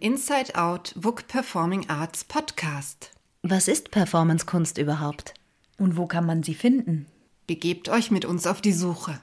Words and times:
Inside 0.00 0.54
Out 0.54 0.94
WUK 0.94 1.26
Performing 1.26 1.88
Arts 1.88 2.22
Podcast. 2.22 3.10
Was 3.42 3.66
ist 3.66 3.90
Performancekunst 3.90 4.78
überhaupt? 4.78 5.34
Und 5.76 5.96
wo 5.96 6.06
kann 6.06 6.24
man 6.24 6.44
sie 6.44 6.54
finden? 6.54 7.06
Begebt 7.48 7.88
euch 7.88 8.12
mit 8.12 8.24
uns 8.24 8.46
auf 8.46 8.60
die 8.60 8.72
Suche. 8.72 9.20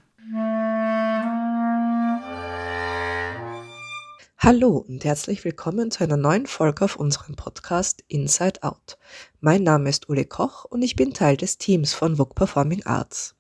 Hallo 4.37 4.83
und 4.85 5.05
herzlich 5.05 5.45
willkommen 5.45 5.91
zu 5.91 6.03
einer 6.03 6.17
neuen 6.17 6.45
Folge 6.45 6.83
auf 6.83 6.97
unserem 6.97 7.37
Podcast 7.37 8.03
Inside 8.09 8.63
Out. 8.63 8.97
Mein 9.39 9.63
Name 9.63 9.89
ist 9.89 10.09
Uli 10.09 10.25
Koch 10.25 10.65
und 10.65 10.81
ich 10.81 10.97
bin 10.97 11.13
Teil 11.13 11.37
des 11.37 11.57
Teams 11.57 11.93
von 11.93 12.19
WUK 12.19 12.35
Performing 12.35 12.85
Arts. 12.85 13.35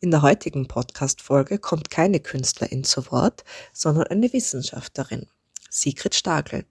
In 0.00 0.10
der 0.10 0.22
heutigen 0.22 0.66
Podcast-Folge 0.66 1.58
kommt 1.58 1.90
keine 1.90 2.20
Künstlerin 2.20 2.84
zu 2.84 3.10
Wort, 3.10 3.44
sondern 3.74 4.06
eine 4.06 4.32
Wissenschaftlerin. 4.32 5.26
Sigrid 5.72 6.16
Stagel. 6.16 6.66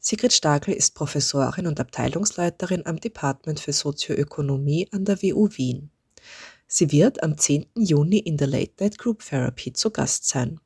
Sigrid 0.00 0.32
Stagel 0.32 0.72
ist 0.72 0.94
Professorin 0.94 1.66
und 1.66 1.78
Abteilungsleiterin 1.78 2.86
am 2.86 2.98
Department 2.98 3.60
für 3.60 3.74
Sozioökonomie 3.74 4.88
an 4.92 5.04
der 5.04 5.22
WU 5.22 5.50
Wien. 5.50 5.90
Sie 6.66 6.90
wird 6.90 7.22
am 7.22 7.36
10. 7.36 7.66
Juni 7.76 8.18
in 8.18 8.38
der 8.38 8.46
Late 8.46 8.72
Night 8.80 8.96
Group 8.96 9.22
Therapy 9.22 9.74
zu 9.74 9.90
Gast 9.90 10.26
sein. 10.26 10.58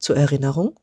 Zur 0.00 0.16
Erinnerung, 0.16 0.76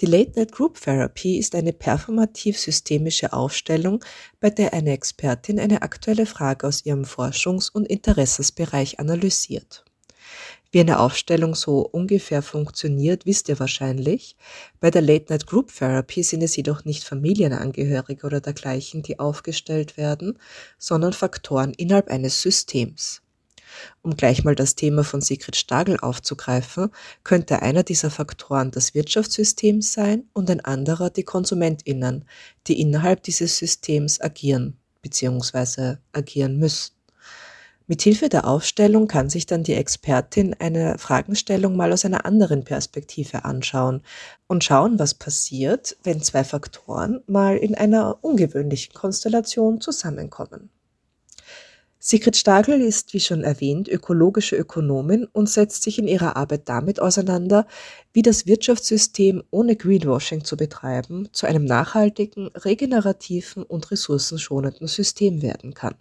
die 0.00 0.06
Late 0.06 0.32
Night 0.34 0.50
Group 0.50 0.80
Therapy 0.80 1.38
ist 1.38 1.54
eine 1.54 1.72
performativ-systemische 1.72 3.32
Aufstellung, 3.32 4.04
bei 4.40 4.50
der 4.50 4.74
eine 4.74 4.90
Expertin 4.90 5.60
eine 5.60 5.82
aktuelle 5.82 6.26
Frage 6.26 6.66
aus 6.66 6.84
ihrem 6.84 7.04
Forschungs- 7.04 7.70
und 7.70 7.86
Interessensbereich 7.86 8.98
analysiert. 8.98 9.84
Wie 10.76 10.80
eine 10.80 10.98
Aufstellung 10.98 11.54
so 11.54 11.78
ungefähr 11.78 12.42
funktioniert, 12.42 13.24
wisst 13.24 13.48
ihr 13.48 13.58
wahrscheinlich. 13.58 14.36
Bei 14.78 14.90
der 14.90 15.00
Late 15.00 15.32
Night 15.32 15.46
Group 15.46 15.72
Therapy 15.74 16.22
sind 16.22 16.42
es 16.42 16.54
jedoch 16.54 16.84
nicht 16.84 17.02
Familienangehörige 17.02 18.26
oder 18.26 18.42
dergleichen, 18.42 19.02
die 19.02 19.18
aufgestellt 19.18 19.96
werden, 19.96 20.38
sondern 20.76 21.14
Faktoren 21.14 21.72
innerhalb 21.72 22.10
eines 22.10 22.42
Systems. 22.42 23.22
Um 24.02 24.18
gleich 24.18 24.44
mal 24.44 24.54
das 24.54 24.74
Thema 24.74 25.02
von 25.02 25.22
Sigrid 25.22 25.56
Stagel 25.56 25.98
aufzugreifen, 25.98 26.90
könnte 27.24 27.62
einer 27.62 27.82
dieser 27.82 28.10
Faktoren 28.10 28.70
das 28.70 28.92
Wirtschaftssystem 28.92 29.80
sein 29.80 30.28
und 30.34 30.50
ein 30.50 30.62
anderer 30.62 31.08
die 31.08 31.24
KonsumentInnen, 31.24 32.26
die 32.66 32.78
innerhalb 32.78 33.22
dieses 33.22 33.56
Systems 33.56 34.20
agieren 34.20 34.76
bzw. 35.00 35.96
agieren 36.12 36.58
müssen. 36.58 36.95
Mithilfe 37.88 38.28
der 38.28 38.48
Aufstellung 38.48 39.06
kann 39.06 39.30
sich 39.30 39.46
dann 39.46 39.62
die 39.62 39.74
Expertin 39.74 40.54
eine 40.58 40.98
Fragestellung 40.98 41.76
mal 41.76 41.92
aus 41.92 42.04
einer 42.04 42.26
anderen 42.26 42.64
Perspektive 42.64 43.44
anschauen 43.44 44.02
und 44.48 44.64
schauen, 44.64 44.98
was 44.98 45.14
passiert, 45.14 45.96
wenn 46.02 46.20
zwei 46.20 46.42
Faktoren 46.42 47.22
mal 47.28 47.56
in 47.56 47.76
einer 47.76 48.24
ungewöhnlichen 48.24 48.92
Konstellation 48.92 49.80
zusammenkommen. 49.80 50.70
Sigrid 52.00 52.36
Stagel 52.36 52.80
ist, 52.80 53.14
wie 53.14 53.20
schon 53.20 53.44
erwähnt, 53.44 53.88
ökologische 53.88 54.56
Ökonomin 54.56 55.24
und 55.32 55.48
setzt 55.48 55.84
sich 55.84 55.98
in 55.98 56.08
ihrer 56.08 56.36
Arbeit 56.36 56.68
damit 56.68 57.00
auseinander, 57.00 57.68
wie 58.12 58.22
das 58.22 58.46
Wirtschaftssystem 58.46 59.44
ohne 59.50 59.76
Greenwashing 59.76 60.44
zu 60.44 60.56
betreiben 60.56 61.28
zu 61.32 61.46
einem 61.46 61.64
nachhaltigen, 61.64 62.48
regenerativen 62.48 63.62
und 63.62 63.92
ressourcenschonenden 63.92 64.88
System 64.88 65.40
werden 65.40 65.74
kann. 65.74 65.94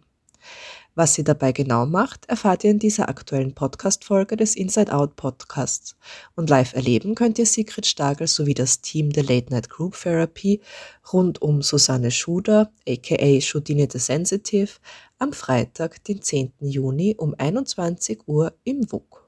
Was 0.98 1.14
sie 1.14 1.26
dabei 1.26 1.52
genau 1.52 1.86
macht, 1.86 2.26
erfahrt 2.28 2.64
ihr 2.64 2.72
in 2.72 2.80
dieser 2.80 3.10
aktuellen 3.10 3.54
Podcast-Folge 3.54 4.38
des 4.38 4.56
Inside 4.56 4.94
Out 4.94 5.18
Podcasts. 5.18 5.98
Und 6.38 6.50
live 6.50 6.74
erleben 6.74 7.16
könnt 7.16 7.38
ihr 7.38 7.46
Sigrid 7.46 7.86
Stagel 7.86 8.28
sowie 8.28 8.54
das 8.54 8.80
Team 8.80 9.12
der 9.12 9.24
Late 9.24 9.52
Night 9.52 9.70
Group 9.70 10.00
Therapy 10.02 10.62
rund 11.12 11.42
um 11.42 11.62
Susanne 11.62 12.12
Schuder, 12.12 12.72
aka 12.88 13.42
Schudine 13.42 13.90
the 13.92 14.00
Sensitive, 14.00 14.72
am 15.20 15.34
Freitag, 15.34 16.02
den 16.06 16.22
10. 16.22 16.54
Juni 16.62 17.16
um 17.18 17.36
21 17.38 18.26
Uhr 18.26 18.54
im 18.64 18.90
WUK. 18.90 19.25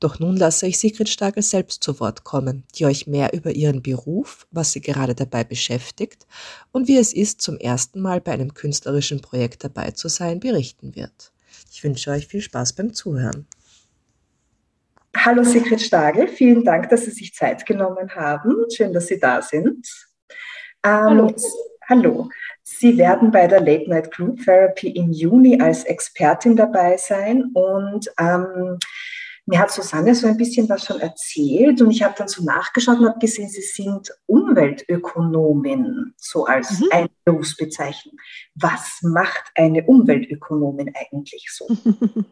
Doch 0.00 0.18
nun 0.18 0.36
lasse 0.36 0.66
ich 0.66 0.78
Sigrid 0.78 1.08
Stagel 1.08 1.42
selbst 1.42 1.82
zu 1.82 2.00
Wort 2.00 2.24
kommen, 2.24 2.64
die 2.74 2.86
euch 2.86 3.06
mehr 3.06 3.32
über 3.32 3.52
ihren 3.52 3.82
Beruf, 3.82 4.46
was 4.50 4.72
sie 4.72 4.80
gerade 4.80 5.14
dabei 5.14 5.44
beschäftigt 5.44 6.26
und 6.72 6.88
wie 6.88 6.98
es 6.98 7.12
ist, 7.12 7.40
zum 7.40 7.58
ersten 7.58 8.00
Mal 8.00 8.20
bei 8.20 8.32
einem 8.32 8.54
künstlerischen 8.54 9.20
Projekt 9.20 9.64
dabei 9.64 9.92
zu 9.92 10.08
sein, 10.08 10.40
berichten 10.40 10.94
wird. 10.94 11.32
Ich 11.72 11.82
wünsche 11.84 12.10
euch 12.10 12.26
viel 12.26 12.40
Spaß 12.40 12.74
beim 12.74 12.92
Zuhören. 12.92 13.46
Hallo 15.16 15.44
Sigrid 15.44 15.80
Stagel, 15.80 16.28
vielen 16.28 16.64
Dank, 16.64 16.88
dass 16.90 17.04
Sie 17.04 17.10
sich 17.10 17.32
Zeit 17.34 17.64
genommen 17.64 18.14
haben. 18.14 18.66
Schön, 18.74 18.92
dass 18.92 19.06
Sie 19.06 19.18
da 19.18 19.40
sind. 19.40 19.88
Ähm, 20.84 20.92
hallo. 20.92 21.34
Hallo. 21.88 22.28
Sie 22.62 22.96
werden 22.96 23.30
bei 23.30 23.46
der 23.46 23.60
Late 23.60 23.88
Night 23.90 24.10
Group 24.10 24.42
Therapy 24.42 24.88
im 24.90 25.12
Juni 25.12 25.60
als 25.60 25.84
Expertin 25.84 26.56
dabei 26.56 26.96
sein 26.96 27.50
und 27.52 28.10
ähm, 28.18 28.78
mir 29.46 29.58
hat 29.58 29.70
Susanne 29.70 30.14
so 30.14 30.26
ein 30.26 30.36
bisschen 30.36 30.68
was 30.68 30.86
schon 30.86 31.00
erzählt 31.00 31.80
und 31.82 31.90
ich 31.90 32.02
habe 32.02 32.14
dann 32.16 32.28
so 32.28 32.42
nachgeschaut 32.44 32.98
und 32.98 33.08
habe 33.08 33.18
gesehen, 33.18 33.48
Sie 33.48 33.60
sind 33.60 34.10
Umweltökonomin, 34.26 36.14
so 36.16 36.46
als 36.46 36.80
mhm. 36.80 36.88
eine 36.90 37.10
Berufsbezeichnung. 37.24 38.16
Was 38.54 39.00
macht 39.02 39.44
eine 39.54 39.84
Umweltökonomin 39.84 40.92
eigentlich 40.94 41.46
so? 41.50 41.66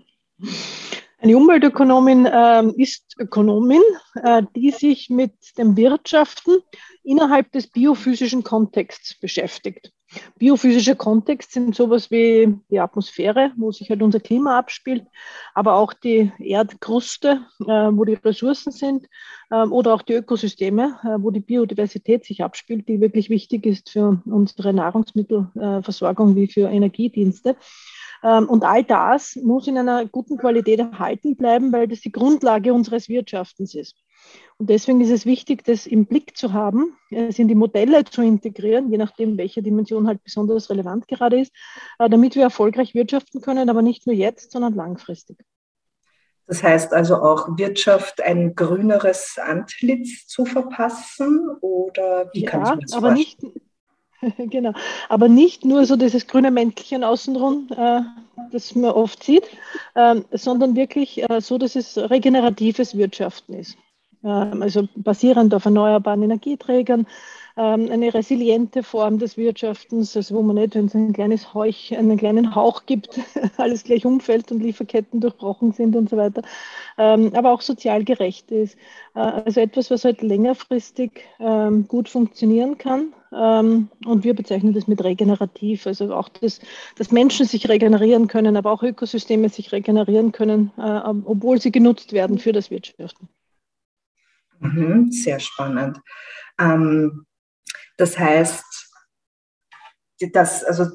Eine 1.19 1.37
Umweltökonomin 1.37 2.27
äh, 2.27 2.65
ist 2.79 3.15
Ökonomin, 3.17 3.83
äh, 4.25 4.43
die 4.57 4.73
sich 4.73 5.09
mit 5.09 5.33
dem 5.57 5.77
Wirtschaften 5.77 6.57
innerhalb 7.05 7.53
des 7.53 7.69
biophysischen 7.69 8.43
Kontexts 8.43 9.15
beschäftigt. 9.21 9.93
Biophysischer 10.39 10.95
Kontext 10.95 11.53
sind 11.53 11.75
sowas 11.75 12.11
wie 12.11 12.59
die 12.71 12.81
Atmosphäre, 12.81 13.53
wo 13.57 13.73
sich 13.73 13.91
halt 13.91 14.03
unser 14.03 14.21
Klima 14.21 14.59
abspielt, 14.59 15.07
aber 15.55 15.75
auch 15.75 15.93
die 15.93 16.33
Erdkruste, 16.39 17.43
äh, 17.61 17.65
wo 17.65 18.05
die 18.05 18.15
Ressourcen 18.15 18.73
sind, 18.73 19.07
äh, 19.51 19.63
oder 19.63 19.95
auch 19.95 20.03
die 20.03 20.15
Ökosysteme, 20.15 20.99
äh, 21.05 21.23
wo 21.23 21.31
die 21.31 21.41
Biodiversität 21.41 22.25
sich 22.25 22.43
abspielt, 22.43 22.89
die 22.89 23.01
wirklich 23.01 23.31
wichtig 23.31 23.67
ist 23.67 23.91
für 23.91 24.21
unsere 24.25 24.73
Nahrungsmittelversorgung 24.73 26.37
wie 26.37 26.47
für 26.47 26.69
Energiedienste. 26.69 27.57
Ähm, 28.23 28.49
und 28.49 28.65
all 28.65 28.85
das 28.85 29.37
muss 29.37 29.67
in 29.67 29.79
einer 29.79 30.07
guten 30.07 30.37
Qualität 30.37 30.79
erhalten 30.79 31.37
bleiben, 31.37 31.73
weil 31.73 31.89
das 31.89 32.01
die 32.01 32.13
Grundlage 32.13 32.73
unseres 32.73 33.09
Wirtschaftens 33.09 33.75
ist. 33.75 33.97
Und 34.59 34.71
deswegen 34.71 35.01
ist 35.01 35.11
es 35.11 35.27
wichtig, 35.27 35.65
das 35.65 35.87
im 35.87 36.07
Blick 36.07 36.37
zu 36.37 36.53
haben, 36.53 36.97
es 37.11 37.39
in 37.39 37.49
die 37.49 37.55
Modelle 37.55 38.05
zu 38.05 38.23
integrieren, 38.23 38.91
je 38.91 38.99
nachdem, 38.99 39.37
welche 39.37 39.63
Dimension 39.63 40.07
halt 40.07 40.23
besonders 40.23 40.71
relevant 40.71 41.09
gerade 41.09 41.41
ist, 41.41 41.53
äh, 41.99 42.09
damit 42.09 42.37
wir 42.37 42.45
erfolgreich 42.45 42.95
wirtschaften 42.95 43.41
können, 43.41 43.69
aber 43.69 43.83
nicht 43.83 44.07
nur 44.07 44.15
jetzt, 44.15 44.53
sondern 44.53 44.75
langfristig. 44.75 45.39
Das 46.47 46.63
heißt 46.63 46.93
also 46.93 47.17
auch 47.17 47.57
Wirtschaft 47.57 48.21
ein 48.21 48.55
grüneres 48.55 49.39
Antlitz 49.43 50.27
zu 50.27 50.45
verpassen 50.45 51.49
oder 51.61 52.31
wie 52.33 52.43
ja, 52.43 52.51
kann 52.51 52.63
ich 52.63 52.71
mir 52.71 52.79
das 52.83 52.93
aber 52.93 53.15
vorstellen? 53.15 53.53
nicht 53.55 53.71
genau. 54.51 54.73
Aber 55.09 55.29
nicht 55.29 55.65
nur 55.65 55.85
so 55.85 55.97
dieses 55.97 56.27
grüne 56.27 56.51
Mäntelchen 56.51 57.05
außenrum, 57.05 57.69
äh, 57.77 58.03
das 58.51 58.75
man 58.75 58.93
oft 58.93 59.23
sieht, 59.23 59.45
äh, 59.95 60.21
sondern 60.33 60.77
wirklich 60.77 61.29
äh, 61.29 61.41
so, 61.41 61.59
dass 61.59 61.77
es 61.77 61.99
regeneratives 61.99 62.97
Wirtschaften 62.97 63.55
ist. 63.55 63.77
Ähm, 64.25 64.63
also 64.63 64.89
basierend 64.95 65.55
auf 65.55 65.65
erneuerbaren 65.65 66.23
Energieträgern, 66.23 67.07
ähm, 67.57 67.91
eine 67.91 68.15
resiliente 68.15 68.83
Form 68.83 69.19
des 69.19 69.37
Wirtschaftens, 69.37 70.17
also 70.17 70.37
wo 70.37 70.43
man 70.43 70.57
nicht, 70.57 70.75
wenn 70.75 70.87
es 70.87 70.95
ein 70.95 71.13
kleines 71.13 71.53
Heuch, 71.55 71.97
einen 71.97 72.17
kleinen 72.17 72.55
Hauch 72.55 72.87
gibt, 72.87 73.21
alles 73.57 73.85
gleich 73.85 74.07
umfällt 74.07 74.53
und 74.53 74.63
Lieferketten 74.63 75.21
durchbrochen 75.21 75.73
sind 75.73 75.97
und 75.97 76.09
so 76.09 76.17
weiter, 76.17 76.43
ähm, 76.99 77.33
aber 77.35 77.53
auch 77.53 77.61
sozial 77.61 78.05
gerecht 78.05 78.51
ist. 78.53 78.77
Äh, 79.15 79.21
also 79.21 79.61
etwas, 79.61 79.91
was 79.91 80.05
halt 80.05 80.23
längerfristig 80.23 81.13
gut 81.89 82.09
funktionieren 82.09 82.79
kann. 82.79 83.13
Und 83.31 84.25
wir 84.25 84.35
bezeichnen 84.35 84.75
das 84.75 84.87
mit 84.87 85.03
regenerativ, 85.03 85.87
also 85.87 86.15
auch, 86.15 86.29
das, 86.29 86.61
dass 86.97 87.11
Menschen 87.11 87.47
sich 87.47 87.69
regenerieren 87.69 88.29
können, 88.29 88.57
aber 88.57 88.71
auch 88.71 88.83
Ökosysteme 88.83 89.49
sich 89.49 89.73
regenerieren 89.73 90.33
können, 90.33 90.71
äh, 90.77 91.01
obwohl 91.25 91.61
sie 91.61 91.73
genutzt 91.73 92.13
werden 92.13 92.39
für 92.39 92.53
das 92.53 92.71
Wirtschaften. 92.71 93.29
Mhm, 94.63 95.11
sehr 95.11 95.41
spannend. 95.41 95.99
Ähm, 96.59 97.27
das 97.97 98.19
heißt, 98.19 98.65
das, 100.33 100.65
also, 100.65 100.87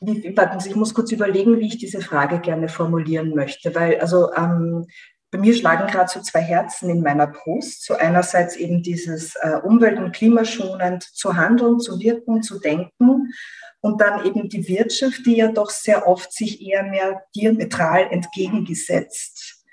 wie, 0.00 0.36
warten 0.36 0.60
Sie, 0.60 0.70
ich 0.70 0.76
muss 0.76 0.94
kurz 0.94 1.12
überlegen, 1.12 1.58
wie 1.58 1.68
ich 1.68 1.78
diese 1.78 2.00
Frage 2.00 2.40
gerne 2.40 2.68
formulieren 2.68 3.34
möchte, 3.34 3.74
weil 3.74 4.00
also 4.00 4.32
ähm, 4.34 4.86
bei 5.30 5.38
mir 5.38 5.54
schlagen 5.54 5.86
gerade 5.88 6.10
so 6.10 6.20
zwei 6.20 6.40
Herzen 6.40 6.90
in 6.90 7.02
meiner 7.02 7.26
Brust. 7.26 7.84
So 7.84 7.94
einerseits 7.94 8.56
eben 8.56 8.82
dieses 8.82 9.36
äh, 9.36 9.60
umwelt- 9.62 9.98
und 9.98 10.12
klimaschonend 10.12 11.02
zu 11.02 11.36
handeln, 11.36 11.80
zu 11.80 12.00
wirken, 12.00 12.42
zu 12.42 12.58
denken 12.58 13.32
und 13.80 14.00
dann 14.00 14.24
eben 14.24 14.48
die 14.48 14.66
Wirtschaft, 14.66 15.26
die 15.26 15.36
ja 15.36 15.52
doch 15.52 15.70
sehr 15.70 16.08
oft 16.08 16.32
sich 16.32 16.62
eher 16.62 16.82
mehr 16.84 17.22
diametral 17.36 18.08
entgegengesetzt 18.10 19.64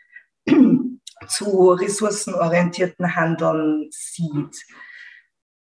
zu 1.28 1.72
ressourcenorientierten 1.72 3.16
Handeln 3.16 3.88
sieht. 3.92 4.56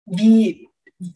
wie 0.06 0.68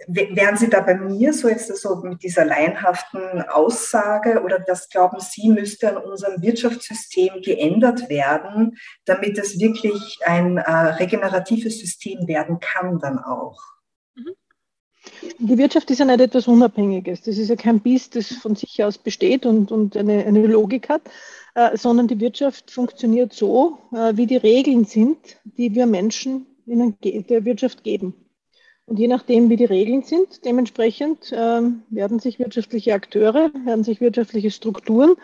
wären 0.08 0.58
Sie 0.58 0.70
da 0.70 0.82
bei 0.82 0.96
mir 0.96 1.34
so 1.34 1.48
jetzt 1.48 1.76
so 1.78 1.98
mit 1.98 2.24
dieser 2.24 2.46
laienhaften 2.46 3.44
Aussage 3.44 4.42
oder 4.44 4.64
was 4.68 4.90
glauben 4.90 5.20
Sie, 5.20 5.50
müsste 5.50 5.90
an 5.90 5.98
unserem 5.98 6.42
Wirtschaftssystem 6.42 7.42
geändert 7.42 8.10
werden, 8.10 8.78
damit 9.06 9.38
es 9.38 9.60
wirklich 9.60 10.20
ein 10.26 10.58
äh, 10.58 10.72
regeneratives 10.72 11.80
System 11.80 12.28
werden 12.28 12.60
kann 12.60 13.00
dann 13.00 13.20
auch? 13.20 13.60
Mhm. 14.16 14.34
Die 15.38 15.58
Wirtschaft 15.58 15.92
ist 15.92 16.00
ja 16.00 16.06
nicht 16.06 16.20
etwas 16.20 16.48
Unabhängiges. 16.48 17.22
Das 17.22 17.38
ist 17.38 17.50
ja 17.50 17.56
kein 17.56 17.80
Biest, 17.80 18.16
das 18.16 18.28
von 18.30 18.56
sich 18.56 18.84
aus 18.84 18.98
besteht 18.98 19.46
und, 19.46 19.72
und 19.72 19.96
eine, 19.96 20.26
eine 20.26 20.48
Logik 20.48 20.90
hat, 20.90 21.04
äh, 21.56 21.76
sondern 21.78 22.08
die 22.08 22.20
Wirtschaft 22.20 22.70
funktioniert 22.70 23.34
so, 23.34 23.80
äh, 23.94 24.16
wie 24.16 24.28
die 24.28 24.38
Regeln 24.38 24.86
sind, 24.86 25.18
die 25.58 25.74
wir 25.74 25.86
Menschen 25.86 26.46
in 26.66 26.96
der 27.02 27.46
Wirtschaft 27.46 27.84
geben. 27.84 28.14
Und 28.88 29.00
je 29.00 29.08
nachdem, 29.08 29.50
wie 29.50 29.56
die 29.56 29.66
Regeln 29.66 30.04
sind, 30.04 30.46
dementsprechend 30.46 31.32
ähm, 31.36 31.82
werden 31.90 32.20
sich 32.20 32.38
wirtschaftliche 32.38 32.94
Akteure, 32.94 33.50
werden 33.64 33.84
sich 33.84 34.00
wirtschaftliche 34.00 34.52
Strukturen 34.52 35.16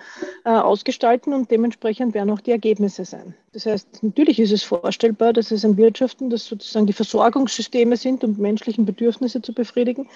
äh, 0.46 0.50
ausgestalten 0.50 1.32
und 1.34 1.52
dementsprechend 1.52 2.16
werden 2.16 2.32
auch 2.32 2.40
die 2.40 2.52
Ergebnisse 2.52 3.06
sein. 3.06 3.36
Das 3.54 3.68
heißt, 3.68 4.02
natürlich 4.02 4.40
ist 4.40 4.52
es 4.52 4.64
vorstellbar, 4.64 5.34
dass 5.34 5.52
es 5.52 5.64
an 5.64 5.78
Wirtschaften, 5.78 6.32
das 6.32 6.46
sozusagen 6.46 6.88
die 6.88 6.94
Versorgungssysteme 6.94 7.98
sind, 7.98 8.24
um 8.24 8.36
menschlichen 8.38 8.86
Bedürfnisse 8.86 9.44
zu 9.44 9.54
befriedigen, 9.54 10.10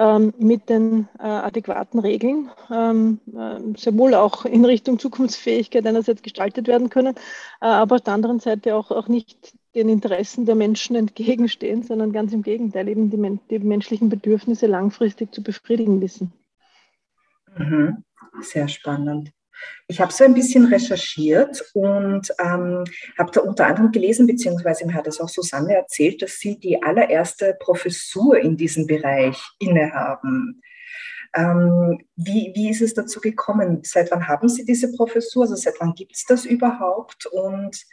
ähm, 0.00 0.32
mit 0.38 0.70
den 0.70 1.08
äh, 1.18 1.24
adäquaten 1.24 2.00
Regeln 2.00 2.50
ähm, 2.70 3.20
äh, 3.36 3.78
sehr 3.78 3.96
wohl 3.98 4.14
auch 4.14 4.46
in 4.46 4.64
Richtung 4.64 4.98
Zukunftsfähigkeit 4.98 5.86
einerseits 5.86 6.22
gestaltet 6.22 6.66
werden 6.68 6.88
können, 6.88 7.14
äh, 7.60 7.66
aber 7.66 7.96
auf 7.96 8.00
der 8.00 8.14
anderen 8.14 8.40
Seite 8.40 8.74
auch, 8.74 8.90
auch 8.90 9.08
nicht 9.08 9.52
den 9.74 9.90
Interessen 9.90 10.46
der 10.46 10.54
Menschen 10.54 10.96
entgegenstehen, 10.96 11.82
sondern 11.82 12.12
ganz 12.12 12.32
im 12.32 12.42
Gegenteil, 12.42 12.88
eben 12.88 13.10
die, 13.10 13.38
die 13.50 13.58
menschlichen 13.58 14.08
Bedürfnisse 14.08 14.66
langfristig 14.66 15.34
zu 15.34 15.42
befriedigen 15.42 16.00
wissen. 16.00 16.32
Mhm. 17.58 18.02
Sehr 18.40 18.68
spannend. 18.68 19.32
Ich 19.88 20.00
habe 20.00 20.12
so 20.12 20.24
ein 20.24 20.34
bisschen 20.34 20.66
recherchiert 20.66 21.64
und 21.74 22.30
ähm, 22.38 22.84
habe 23.18 23.30
da 23.32 23.40
unter 23.40 23.66
anderem 23.66 23.90
gelesen, 23.90 24.26
beziehungsweise 24.26 24.86
mir 24.86 24.94
hat 24.94 25.06
es 25.06 25.20
auch 25.20 25.28
Susanne 25.28 25.74
erzählt, 25.74 26.22
dass 26.22 26.38
Sie 26.38 26.58
die 26.58 26.82
allererste 26.82 27.56
Professur 27.58 28.38
in 28.38 28.56
diesem 28.56 28.86
Bereich 28.86 29.36
innehaben. 29.58 30.62
Ähm, 31.34 32.04
wie, 32.16 32.52
wie 32.54 32.70
ist 32.70 32.82
es 32.82 32.94
dazu 32.94 33.20
gekommen? 33.20 33.80
Seit 33.84 34.10
wann 34.10 34.26
haben 34.26 34.48
Sie 34.48 34.64
diese 34.64 34.92
Professur? 34.92 35.42
Also 35.42 35.56
seit 35.56 35.74
wann 35.80 35.94
gibt 35.94 36.16
es 36.16 36.24
das 36.24 36.44
überhaupt? 36.44 37.26
Und 37.26 37.84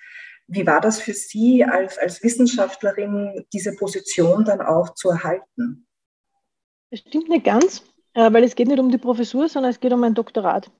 wie 0.48 0.66
war 0.66 0.82
das 0.82 1.00
für 1.00 1.14
Sie 1.14 1.64
als, 1.64 1.98
als 1.98 2.24
Wissenschaftlerin, 2.24 3.46
diese 3.54 3.76
Position 3.76 4.46
dann 4.46 4.62
auch 4.62 4.94
zu 4.96 5.10
erhalten? 5.10 5.88
Das 6.90 7.02
stimmt 7.02 7.30
nicht 7.30 7.44
ganz, 7.44 7.84
äh, 8.14 8.32
weil 8.32 8.44
es 8.44 8.56
geht 8.56 8.68
nicht 8.68 8.80
um 8.80 8.90
die 8.90 8.98
Professur, 8.98 9.50
sondern 9.50 9.72
es 9.72 9.80
geht 9.80 9.94
um 9.94 10.04
ein 10.04 10.14
Doktorat. 10.14 10.72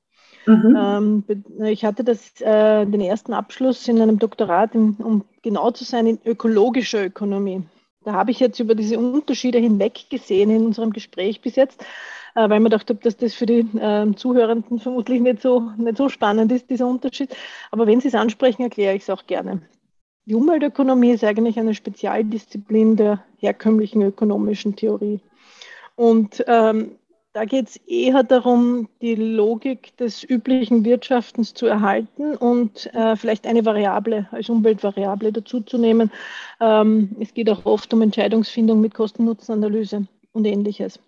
Mhm. 0.46 0.76
Ähm, 0.76 1.64
ich 1.64 1.84
hatte 1.84 2.04
das, 2.04 2.40
äh, 2.40 2.86
den 2.86 3.00
ersten 3.00 3.32
Abschluss 3.32 3.86
in 3.88 4.00
einem 4.00 4.18
Doktorat, 4.18 4.74
in, 4.74 4.94
um 4.94 5.24
genau 5.42 5.70
zu 5.70 5.84
sein, 5.84 6.06
in 6.06 6.18
ökologischer 6.24 7.04
Ökonomie. 7.04 7.62
Da 8.04 8.12
habe 8.12 8.30
ich 8.30 8.40
jetzt 8.40 8.60
über 8.60 8.74
diese 8.74 8.98
Unterschiede 8.98 9.58
hinweg 9.58 10.08
gesehen 10.08 10.50
in 10.50 10.66
unserem 10.66 10.92
Gespräch 10.92 11.40
bis 11.40 11.56
jetzt, 11.56 11.82
äh, 12.34 12.40
weil 12.40 12.60
man 12.60 12.64
gedacht 12.64 12.88
habe, 12.88 13.00
dass 13.02 13.16
das 13.16 13.34
für 13.34 13.46
die 13.46 13.60
äh, 13.78 14.14
Zuhörenden 14.14 14.78
vermutlich 14.78 15.20
nicht 15.20 15.42
so, 15.42 15.72
nicht 15.76 15.98
so 15.98 16.08
spannend 16.08 16.50
ist, 16.52 16.70
dieser 16.70 16.86
Unterschied. 16.86 17.34
Aber 17.70 17.86
wenn 17.86 18.00
Sie 18.00 18.08
es 18.08 18.14
ansprechen, 18.14 18.62
erkläre 18.62 18.94
ich 18.94 19.02
es 19.02 19.10
auch 19.10 19.26
gerne. 19.26 19.62
Die 20.24 20.34
Umweltökonomie 20.34 21.12
ist 21.12 21.24
eigentlich 21.24 21.58
eine 21.58 21.74
Spezialdisziplin 21.74 22.96
der 22.96 23.24
herkömmlichen 23.38 24.02
ökonomischen 24.02 24.76
Theorie. 24.76 25.20
Und 25.96 26.44
ähm, 26.46 26.92
da 27.38 27.44
geht 27.44 27.68
es 27.68 27.76
eher 27.86 28.24
darum, 28.24 28.88
die 29.00 29.14
Logik 29.14 29.96
des 29.96 30.24
üblichen 30.24 30.84
Wirtschaftens 30.84 31.54
zu 31.54 31.66
erhalten 31.66 32.34
und 32.34 32.92
äh, 32.94 33.14
vielleicht 33.14 33.46
eine 33.46 33.64
Variable 33.64 34.26
als 34.32 34.48
Umweltvariable 34.48 35.30
dazuzunehmen. 35.30 36.10
Ähm, 36.60 37.14
es 37.20 37.32
geht 37.32 37.48
auch 37.48 37.64
oft 37.64 37.94
um 37.94 38.02
Entscheidungsfindung 38.02 38.80
mit 38.80 38.92
Kosten-Nutzen-Analyse 38.92 40.08
und 40.32 40.46
ähnliches. 40.48 40.98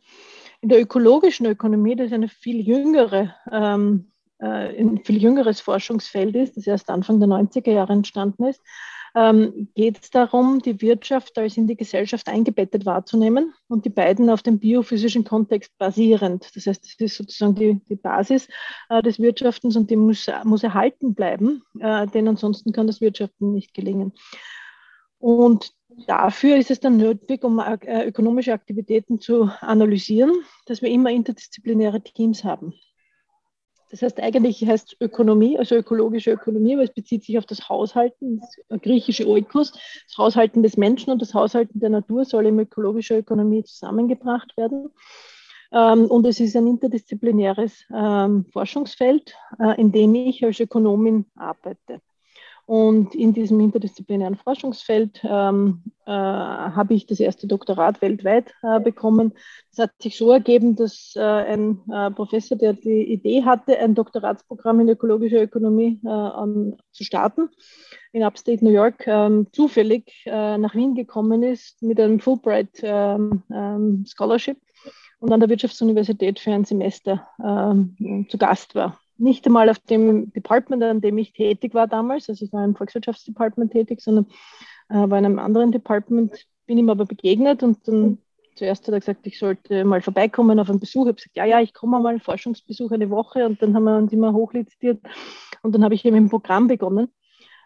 In 0.61 0.69
der 0.69 0.81
ökologischen 0.81 1.47
Ökonomie, 1.47 1.97
das 1.97 2.13
eine 2.13 2.29
viel 2.29 2.61
jüngere, 2.61 3.35
ähm, 3.51 4.13
äh, 4.39 4.47
ein 4.47 5.03
viel 5.05 5.21
jüngeres 5.21 5.61
Forschungsfeld 5.61 6.37
ist, 6.37 6.57
das 6.57 6.69
erst 6.69 6.91
Anfang 6.91 7.19
der 7.19 7.29
90er 7.29 7.73
Jahre 7.73 7.93
entstanden 7.93 8.45
ist, 8.45 8.63
ähm, 9.15 9.69
geht 9.75 9.99
es 10.03 10.11
darum, 10.11 10.61
die 10.61 10.81
Wirtschaft 10.81 11.39
als 11.39 11.57
in 11.57 11.67
die 11.67 11.77
Gesellschaft 11.77 12.29
eingebettet 12.29 12.87
wahrzunehmen 12.87 13.53
und 13.69 13.85
die 13.85 13.91
beiden 13.91 14.31
auf 14.31 14.43
dem 14.43 14.59
biophysischen 14.59 15.25
Kontext 15.25 15.77
basierend. 15.79 16.51
Das 16.55 16.67
heißt, 16.67 16.85
das 16.85 16.95
ist 16.99 17.17
sozusagen 17.17 17.55
die, 17.55 17.81
die 17.89 17.97
Basis 17.97 18.49
äh, 18.89 19.03
des 19.03 19.19
Wirtschaftens 19.19 19.77
und 19.77 19.91
die 19.91 19.97
muss, 19.97 20.27
muss 20.45 20.63
erhalten 20.63 21.15
bleiben, 21.15 21.63
äh, 21.81 22.07
denn 22.07 22.29
ansonsten 22.29 22.73
kann 22.73 22.87
das 22.87 23.01
Wirtschaften 23.01 23.53
nicht 23.53 23.75
gelingen. 23.75 24.13
Und 25.19 25.75
dafür 26.07 26.57
ist 26.57 26.71
es 26.71 26.81
dann 26.81 26.97
nötig, 26.97 27.45
um 27.45 27.59
äh, 27.59 28.07
ökonomische 28.07 28.53
Aktivitäten 28.53 29.21
zu 29.21 29.51
analysieren, 29.61 30.33
dass 30.67 30.83
wir 30.83 30.89
immer 30.89 31.11
interdisziplinäre 31.11 32.03
Teams 32.03 32.43
haben. 32.43 32.75
Das 33.91 34.03
heißt, 34.03 34.21
eigentlich 34.21 34.65
heißt 34.65 34.97
Ökonomie, 35.01 35.59
also 35.59 35.75
ökologische 35.75 36.31
Ökonomie, 36.31 36.77
weil 36.77 36.85
es 36.85 36.95
bezieht 36.95 37.25
sich 37.25 37.39
auf 37.39 37.47
das 37.47 37.69
Haushalten, 37.69 38.41
das 38.69 38.81
griechische 38.81 39.27
Oikos, 39.29 39.73
das 39.73 40.17
Haushalten 40.17 40.63
des 40.63 40.77
Menschen 40.77 41.11
und 41.11 41.21
das 41.21 41.35
Haushalten 41.35 41.81
der 41.81 41.91
Natur 41.91 42.25
soll 42.25 42.47
in 42.47 42.59
ökologischer 42.59 43.19
Ökonomie 43.19 43.65
zusammengebracht 43.65 44.57
werden. 44.57 44.91
Ähm, 45.73 46.07
und 46.07 46.27
es 46.27 46.39
ist 46.41 46.57
ein 46.57 46.67
interdisziplinäres 46.67 47.85
ähm, 47.93 48.47
Forschungsfeld, 48.53 49.35
äh, 49.59 49.81
in 49.81 49.93
dem 49.93 50.15
ich 50.15 50.45
als 50.45 50.61
Ökonomin 50.61 51.27
arbeite. 51.35 52.01
Und 52.71 53.17
in 53.17 53.33
diesem 53.33 53.59
interdisziplinären 53.59 54.37
Forschungsfeld 54.37 55.23
ähm, 55.25 55.83
äh, 56.07 56.13
habe 56.13 56.95
ich 56.95 57.05
das 57.05 57.19
erste 57.19 57.49
Doktorat 57.49 58.01
weltweit 58.01 58.55
äh, 58.63 58.79
bekommen. 58.79 59.33
Es 59.73 59.79
hat 59.79 59.91
sich 60.01 60.17
so 60.17 60.31
ergeben, 60.31 60.77
dass 60.77 61.15
äh, 61.17 61.21
ein 61.21 61.81
äh, 61.93 62.13
Professor, 62.13 62.57
der 62.57 62.75
die 62.75 63.13
Idee 63.13 63.43
hatte, 63.43 63.77
ein 63.77 63.97
Doktoratsprogramm 63.97 64.79
in 64.79 64.89
ökologischer 64.89 65.43
Ökonomie 65.43 65.99
um, 66.05 66.75
äh, 66.75 66.77
zu 66.93 67.03
starten, 67.03 67.49
in 68.13 68.23
Upstate 68.23 68.65
New 68.65 68.71
York, 68.71 69.05
ähm, 69.09 69.49
zufällig 69.51 70.23
äh, 70.27 70.57
nach 70.57 70.77
Wien 70.77 70.95
gekommen 70.95 71.43
ist 71.43 71.83
mit 71.83 71.99
einem 71.99 72.21
Fulbright 72.21 72.83
ähm, 72.85 73.43
ähm, 73.53 74.05
Scholarship 74.07 74.59
und 75.19 75.33
an 75.33 75.41
der 75.41 75.49
Wirtschaftsuniversität 75.49 76.39
für 76.39 76.53
ein 76.53 76.65
Semester 76.65 77.27
zu 77.37 78.39
Gast 78.39 78.77
war 78.77 78.97
nicht 79.21 79.47
einmal 79.47 79.69
auf 79.69 79.79
dem 79.79 80.33
Department, 80.33 80.83
an 80.83 81.01
dem 81.01 81.19
ich 81.19 81.33
tätig 81.33 81.75
war 81.75 81.87
damals, 81.87 82.29
also 82.29 82.45
ich 82.45 82.53
war 82.53 82.65
im 82.65 82.75
Volkswirtschaftsdepartment 82.75 83.73
tätig, 83.73 84.01
sondern 84.01 84.27
äh, 84.89 84.95
war 84.95 85.19
in 85.19 85.25
einem 85.25 85.39
anderen 85.39 85.73
Department, 85.73 86.47
bin 86.67 86.79
ihm 86.79 86.91
aber 86.91 87.07
begegnet 87.07 87.63
und 87.63 87.87
dann 87.87 88.19
zuerst 88.57 88.87
hat 88.87 88.95
er 88.95 89.01
gesagt, 89.01 89.27
ich 89.27 89.39
sollte 89.39 89.85
mal 89.85 90.03
vorbeikommen 90.03 90.59
auf 90.59 90.69
einen 90.69 90.81
Besuch. 90.81 91.03
Ich 91.03 91.09
habe 91.09 91.15
gesagt, 91.15 91.37
ja, 91.37 91.45
ja, 91.45 91.61
ich 91.61 91.73
komme 91.73 92.01
mal, 92.01 92.19
Forschungsbesuch 92.19 92.91
eine 92.91 93.11
Woche 93.11 93.47
und 93.47 93.63
dann 93.63 93.75
haben 93.75 93.85
wir 93.85 93.97
uns 93.97 94.13
immer 94.13 94.33
hochlizitiert 94.33 95.01
und 95.63 95.75
dann 95.75 95.85
habe 95.85 95.95
ich 95.95 96.05
eben 96.05 96.17
im 96.17 96.29
Programm 96.29 96.69
begonnen. 96.69 97.09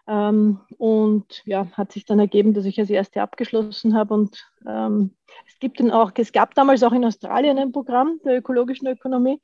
Ähm, 0.07 0.59
und 0.77 1.41
ja, 1.45 1.67
hat 1.73 1.91
sich 1.91 2.05
dann 2.05 2.19
ergeben, 2.19 2.53
dass 2.53 2.65
ich 2.65 2.79
als 2.79 2.89
erste 2.89 3.21
abgeschlossen 3.21 3.95
habe. 3.95 4.13
Und 4.13 4.45
ähm, 4.67 5.15
es 5.47 5.57
gibt 5.59 5.79
dann 5.79 5.91
auch, 5.91 6.11
es 6.15 6.31
gab 6.31 6.53
damals 6.53 6.83
auch 6.83 6.91
in 6.91 7.05
Australien 7.05 7.57
ein 7.57 7.71
Programm 7.71 8.19
der 8.23 8.37
ökologischen 8.37 8.87
Ökonomie 8.87 9.39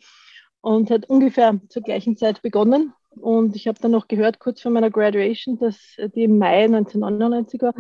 und 0.62 0.90
hat 0.92 1.10
ungefähr 1.10 1.60
zur 1.70 1.82
gleichen 1.82 2.18
Zeit 2.18 2.42
begonnen. 2.42 2.94
Und 3.10 3.56
ich 3.56 3.68
habe 3.68 3.80
dann 3.82 3.92
noch 3.92 4.08
gehört, 4.08 4.40
kurz 4.40 4.62
vor 4.62 4.72
meiner 4.72 4.90
Graduation, 4.90 5.60
dass 5.60 5.98
die 6.16 6.24
im 6.24 6.38
Mai 6.38 6.64
1999 6.64 7.62
war, 7.62 7.74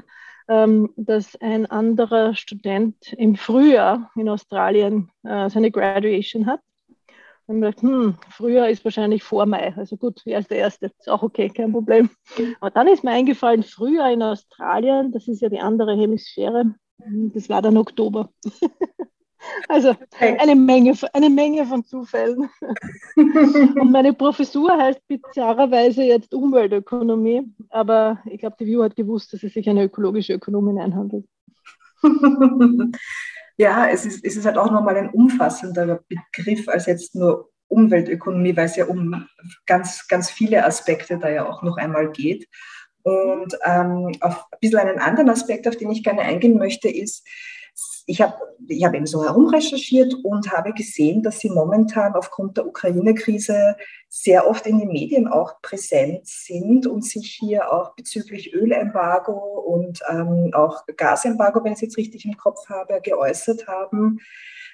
ähm, 0.50 0.91
dass 0.97 1.39
ein 1.39 1.65
anderer 1.65 2.35
Student 2.35 3.13
im 3.13 3.35
Frühjahr 3.35 4.11
in 4.15 4.27
Australien 4.27 5.09
äh, 5.23 5.50
seine 5.50 5.71
Graduation 5.71 6.45
hat. 6.45 6.59
Und 7.47 7.57
ich 7.57 7.61
gedacht, 7.61 7.81
hm, 7.81 8.17
Frühjahr 8.29 8.69
ist 8.69 8.83
wahrscheinlich 8.83 9.23
vor 9.23 9.45
Mai. 9.45 9.73
Also 9.75 9.97
gut, 9.97 10.21
er 10.25 10.39
ist 10.39 10.51
der 10.51 10.57
Erste, 10.57 10.88
ist 10.88 11.09
auch 11.09 11.23
okay, 11.23 11.50
kein 11.50 11.71
Problem. 11.71 12.09
Aber 12.59 12.71
dann 12.71 12.88
ist 12.88 13.03
mir 13.03 13.11
eingefallen, 13.11 13.63
Frühjahr 13.63 14.11
in 14.11 14.23
Australien, 14.23 15.11
das 15.11 15.27
ist 15.27 15.41
ja 15.41 15.50
die 15.50 15.59
andere 15.59 15.95
Hemisphäre, 15.95 16.75
das 17.33 17.50
war 17.50 17.61
dann 17.61 17.77
Oktober. 17.77 18.29
Also 19.67 19.95
eine 20.19 20.55
Menge, 20.55 20.95
eine 21.13 21.29
Menge 21.29 21.65
von 21.65 21.83
Zufällen. 21.83 22.50
Und 23.15 23.91
meine 23.91 24.13
Professur 24.13 24.71
heißt 24.77 25.07
bizarrerweise 25.07 26.03
jetzt 26.03 26.33
Umweltökonomie, 26.33 27.51
aber 27.69 28.21
ich 28.25 28.39
glaube, 28.39 28.55
die 28.60 28.67
View 28.67 28.83
hat 28.83 28.95
gewusst, 28.95 29.33
dass 29.33 29.43
es 29.43 29.53
sich 29.53 29.69
eine 29.69 29.86
ökologische 29.86 30.33
Ökonomin 30.33 30.79
einhandelt. 30.79 31.25
Ja, 33.57 33.89
es 33.89 34.07
ist, 34.07 34.25
es 34.25 34.38
ist 34.38 34.45
halt 34.45 34.57
auch 34.57 34.71
nochmal 34.71 34.98
ein 34.98 35.12
umfassender 35.12 36.00
Begriff 36.07 36.67
als 36.67 36.88
jetzt 36.88 37.13
nur 37.13 37.51
Umweltökonomie, 37.67 38.57
weil 38.57 38.65
es 38.65 38.75
ja 38.75 38.86
um 38.86 39.27
ganz, 39.67 40.07
ganz 40.07 40.31
viele 40.31 40.65
Aspekte 40.65 41.19
da 41.19 41.29
ja 41.29 41.48
auch 41.48 41.62
noch 41.62 41.77
einmal 41.77 42.12
geht. 42.12 42.48
Und 43.03 43.55
ähm, 43.63 44.12
auf 44.19 44.45
ein 44.51 44.57
bisschen 44.60 44.79
einen 44.79 45.00
anderen 45.00 45.29
Aspekt, 45.29 45.67
auf 45.67 45.77
den 45.77 45.91
ich 45.91 46.03
gerne 46.03 46.21
eingehen 46.21 46.57
möchte, 46.57 46.89
ist, 46.89 47.24
ich 48.12 48.22
habe 48.22 48.36
ich 48.68 48.84
hab 48.84 48.94
eben 48.94 49.08
so 49.08 49.24
herumrecherchiert 49.24 50.13
und 50.24 50.51
habe 50.51 50.74
gesehen, 50.74 51.24
dass 51.24 51.39
sie 51.39 51.50
momentan 51.50 52.13
aufgrund 52.13 52.58
der 52.58 52.68
Ukraine-Krise 52.68 53.75
sehr 54.08 54.48
oft 54.48 54.68
in 54.68 54.80
den 54.80 54.89
Medien 54.89 55.27
auch 55.27 55.62
präsent 55.62 56.27
sind 56.27 56.88
und 56.88 57.03
sich 57.03 57.38
hier 57.39 57.72
auch 57.72 57.96
bezüglich 57.96 58.53
Ölembargo 58.53 59.34
und 59.34 60.00
ähm, 60.10 60.51
auch 60.53 60.86
Gasembargo, 60.96 61.63
wenn 61.63 61.72
ich 61.72 61.77
es 61.77 61.82
jetzt 61.82 61.98
richtig 61.98 62.25
im 62.25 62.38
Kopf 62.38 62.70
habe, 62.70 63.01
geäußert 63.01 63.68
haben. 63.68 64.20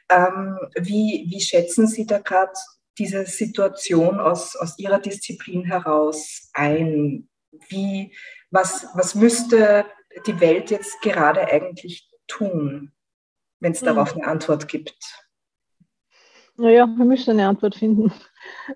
Ähm, 0.09 0.57
wie, 0.75 1.27
wie 1.29 1.41
schätzen 1.41 1.87
Sie 1.87 2.05
da 2.05 2.19
gerade 2.19 2.53
diese 2.97 3.25
Situation 3.25 4.19
aus, 4.19 4.55
aus 4.55 4.77
Ihrer 4.79 4.99
Disziplin 4.99 5.63
heraus 5.63 6.49
ein? 6.53 7.29
Wie, 7.69 8.13
was, 8.51 8.87
was 8.95 9.15
müsste 9.15 9.85
die 10.25 10.39
Welt 10.39 10.71
jetzt 10.71 11.01
gerade 11.01 11.47
eigentlich 11.47 12.09
tun, 12.27 12.91
wenn 13.59 13.71
es 13.71 13.81
mhm. 13.81 13.87
darauf 13.87 14.15
eine 14.15 14.27
Antwort 14.27 14.67
gibt? 14.67 14.95
Naja, 16.57 16.87
wir 16.87 17.05
müssen 17.05 17.31
eine 17.31 17.47
Antwort 17.47 17.75
finden. 17.75 18.11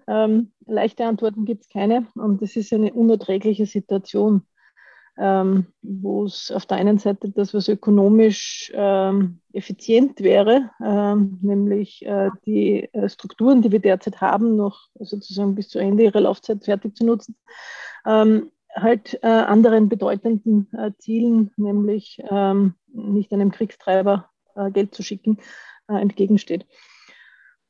Ähm, 0.07 0.51
leichte 0.65 1.05
Antworten 1.05 1.45
gibt 1.45 1.63
es 1.63 1.69
keine 1.69 2.07
und 2.15 2.41
es 2.41 2.55
ist 2.55 2.73
eine 2.73 2.93
unerträgliche 2.93 3.65
Situation, 3.65 4.45
ähm, 5.17 5.67
wo 5.81 6.25
es 6.25 6.51
auf 6.51 6.65
der 6.65 6.77
einen 6.77 6.97
Seite 6.97 7.29
das, 7.29 7.53
was 7.53 7.67
ökonomisch 7.67 8.71
ähm, 8.75 9.39
effizient 9.53 10.19
wäre, 10.21 10.69
ähm, 10.83 11.39
nämlich 11.41 12.05
äh, 12.05 12.29
die 12.45 12.89
äh, 12.93 13.09
Strukturen, 13.09 13.61
die 13.61 13.71
wir 13.71 13.79
derzeit 13.79 14.21
haben, 14.21 14.55
noch 14.55 14.87
sozusagen 14.99 15.55
bis 15.55 15.69
zu 15.69 15.79
Ende 15.79 16.03
ihrer 16.03 16.21
Laufzeit 16.21 16.63
fertig 16.63 16.95
zu 16.95 17.05
nutzen, 17.05 17.35
ähm, 18.05 18.51
halt 18.75 19.19
äh, 19.21 19.27
anderen 19.27 19.89
bedeutenden 19.89 20.71
äh, 20.73 20.91
Zielen, 20.97 21.51
nämlich 21.57 22.21
ähm, 22.29 22.75
nicht 22.87 23.33
einem 23.33 23.51
Kriegstreiber 23.51 24.30
Geld 24.71 24.95
zu 24.95 25.03
schicken, 25.03 25.37
äh, 25.87 25.99
entgegensteht. 25.99 26.65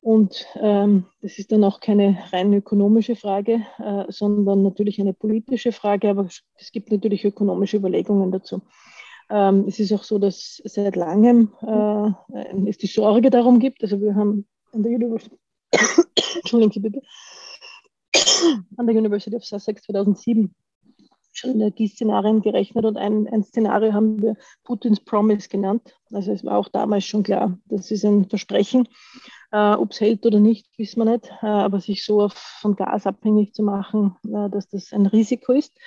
Und 0.01 0.47
ähm, 0.55 1.05
das 1.21 1.37
ist 1.37 1.51
dann 1.51 1.63
auch 1.63 1.79
keine 1.79 2.17
rein 2.33 2.51
ökonomische 2.53 3.15
Frage, 3.15 3.61
äh, 3.77 4.05
sondern 4.09 4.63
natürlich 4.63 4.99
eine 4.99 5.13
politische 5.13 5.71
Frage, 5.71 6.09
aber 6.09 6.27
es 6.57 6.71
gibt 6.71 6.91
natürlich 6.91 7.23
ökonomische 7.23 7.77
Überlegungen 7.77 8.31
dazu. 8.31 8.63
Ähm, 9.29 9.65
es 9.67 9.79
ist 9.79 9.93
auch 9.93 10.03
so, 10.03 10.17
dass 10.17 10.59
seit 10.65 10.95
langem 10.95 11.53
äh, 11.61 12.69
es 12.69 12.79
die 12.79 12.87
Sorge 12.87 13.29
darum 13.29 13.59
gibt, 13.59 13.83
also 13.83 14.01
wir 14.01 14.15
haben 14.15 14.47
an 14.73 14.81
der 14.81 14.91
University, 14.93 15.37
Entschuldigen 16.35 16.71
Sie 16.71 16.79
bitte, 16.79 17.01
an 18.77 18.87
der 18.87 18.95
University 18.95 19.35
of 19.35 19.45
Sussex 19.45 19.83
2007 19.83 20.53
schon 21.41 21.51
Energieszenarien 21.51 22.41
gerechnet 22.41 22.85
und 22.85 22.97
ein, 22.97 23.27
ein 23.27 23.43
Szenario 23.43 23.93
haben 23.93 24.21
wir 24.21 24.35
Putins 24.63 24.99
Promise 24.99 25.49
genannt. 25.49 25.95
Also 26.13 26.31
es 26.31 26.45
war 26.45 26.57
auch 26.57 26.69
damals 26.69 27.05
schon 27.05 27.23
klar, 27.23 27.57
das 27.65 27.91
ist 27.91 28.05
ein 28.05 28.29
Versprechen. 28.29 28.87
Äh, 29.51 29.73
Ob 29.73 29.91
es 29.91 29.99
hält 29.99 30.25
oder 30.25 30.39
nicht, 30.39 30.67
wissen 30.77 31.03
wir 31.03 31.11
nicht. 31.11 31.29
Äh, 31.41 31.47
aber 31.47 31.79
sich 31.79 32.05
so 32.05 32.21
auf, 32.21 32.33
von 32.33 32.75
Gas 32.75 33.05
abhängig 33.05 33.53
zu 33.53 33.63
machen, 33.63 34.15
äh, 34.25 34.49
dass 34.49 34.69
das 34.69 34.93
ein 34.93 35.05
Risiko 35.05 35.51
ist. 35.53 35.77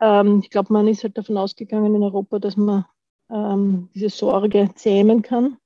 Ähm, 0.00 0.40
ich 0.42 0.50
glaube, 0.50 0.72
man 0.72 0.88
ist 0.88 1.04
halt 1.04 1.16
davon 1.16 1.38
ausgegangen 1.38 1.94
in 1.94 2.02
Europa, 2.02 2.38
dass 2.38 2.56
man 2.56 2.84
ähm, 3.30 3.88
diese 3.94 4.10
Sorge 4.10 4.70
zähmen 4.74 5.22
kann. 5.22 5.56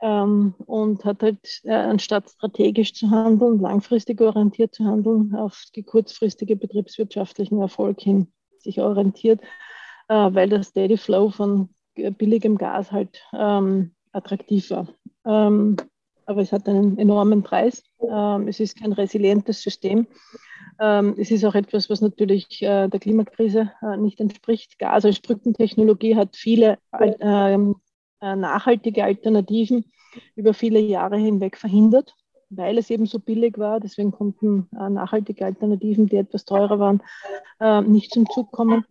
Ähm, 0.00 0.54
und 0.66 1.04
hat 1.04 1.22
halt, 1.22 1.60
äh, 1.64 1.72
anstatt 1.72 2.30
strategisch 2.30 2.94
zu 2.94 3.10
handeln, 3.10 3.58
langfristig 3.58 4.20
orientiert 4.20 4.72
zu 4.72 4.84
handeln, 4.84 5.34
auf 5.34 5.64
die 5.74 5.82
kurzfristige 5.82 6.54
betriebswirtschaftlichen 6.54 7.60
Erfolg 7.60 8.00
hin 8.00 8.28
sich 8.68 8.80
orientiert, 8.80 9.40
äh, 10.08 10.14
weil 10.14 10.48
der 10.48 10.62
Steady 10.62 10.98
Flow 10.98 11.30
von 11.30 11.70
billigem 11.94 12.58
Gas 12.58 12.92
halt 12.92 13.22
ähm, 13.32 13.92
attraktiv 14.12 14.70
war. 14.70 14.88
Ähm, 15.24 15.76
aber 16.26 16.42
es 16.42 16.52
hat 16.52 16.68
einen 16.68 16.98
enormen 16.98 17.42
Preis. 17.42 17.82
Ähm, 18.00 18.48
es 18.48 18.60
ist 18.60 18.78
kein 18.78 18.92
resilientes 18.92 19.62
System. 19.62 20.06
Ähm, 20.78 21.14
es 21.18 21.30
ist 21.30 21.44
auch 21.44 21.54
etwas, 21.54 21.88
was 21.88 22.02
natürlich 22.02 22.62
äh, 22.62 22.88
der 22.88 23.00
Klimakrise 23.00 23.72
äh, 23.82 23.96
nicht 23.96 24.20
entspricht. 24.20 24.78
Gas 24.78 25.06
als 25.06 25.20
Brückentechnologie 25.20 26.14
hat 26.14 26.36
viele 26.36 26.78
ähm, 27.20 27.76
äh, 28.20 28.36
nachhaltige 28.36 29.04
Alternativen 29.04 29.86
über 30.36 30.52
viele 30.52 30.80
Jahre 30.80 31.16
hinweg 31.16 31.56
verhindert 31.56 32.14
weil 32.50 32.78
es 32.78 32.90
eben 32.90 33.06
so 33.06 33.18
billig 33.18 33.58
war. 33.58 33.80
Deswegen 33.80 34.12
konnten 34.12 34.68
äh, 34.78 34.88
nachhaltige 34.88 35.44
Alternativen, 35.44 36.06
die 36.06 36.16
etwas 36.16 36.44
teurer 36.44 36.78
waren, 36.78 37.02
äh, 37.60 37.82
nicht 37.82 38.12
zum 38.12 38.28
Zug 38.30 38.50
kommen. 38.52 38.84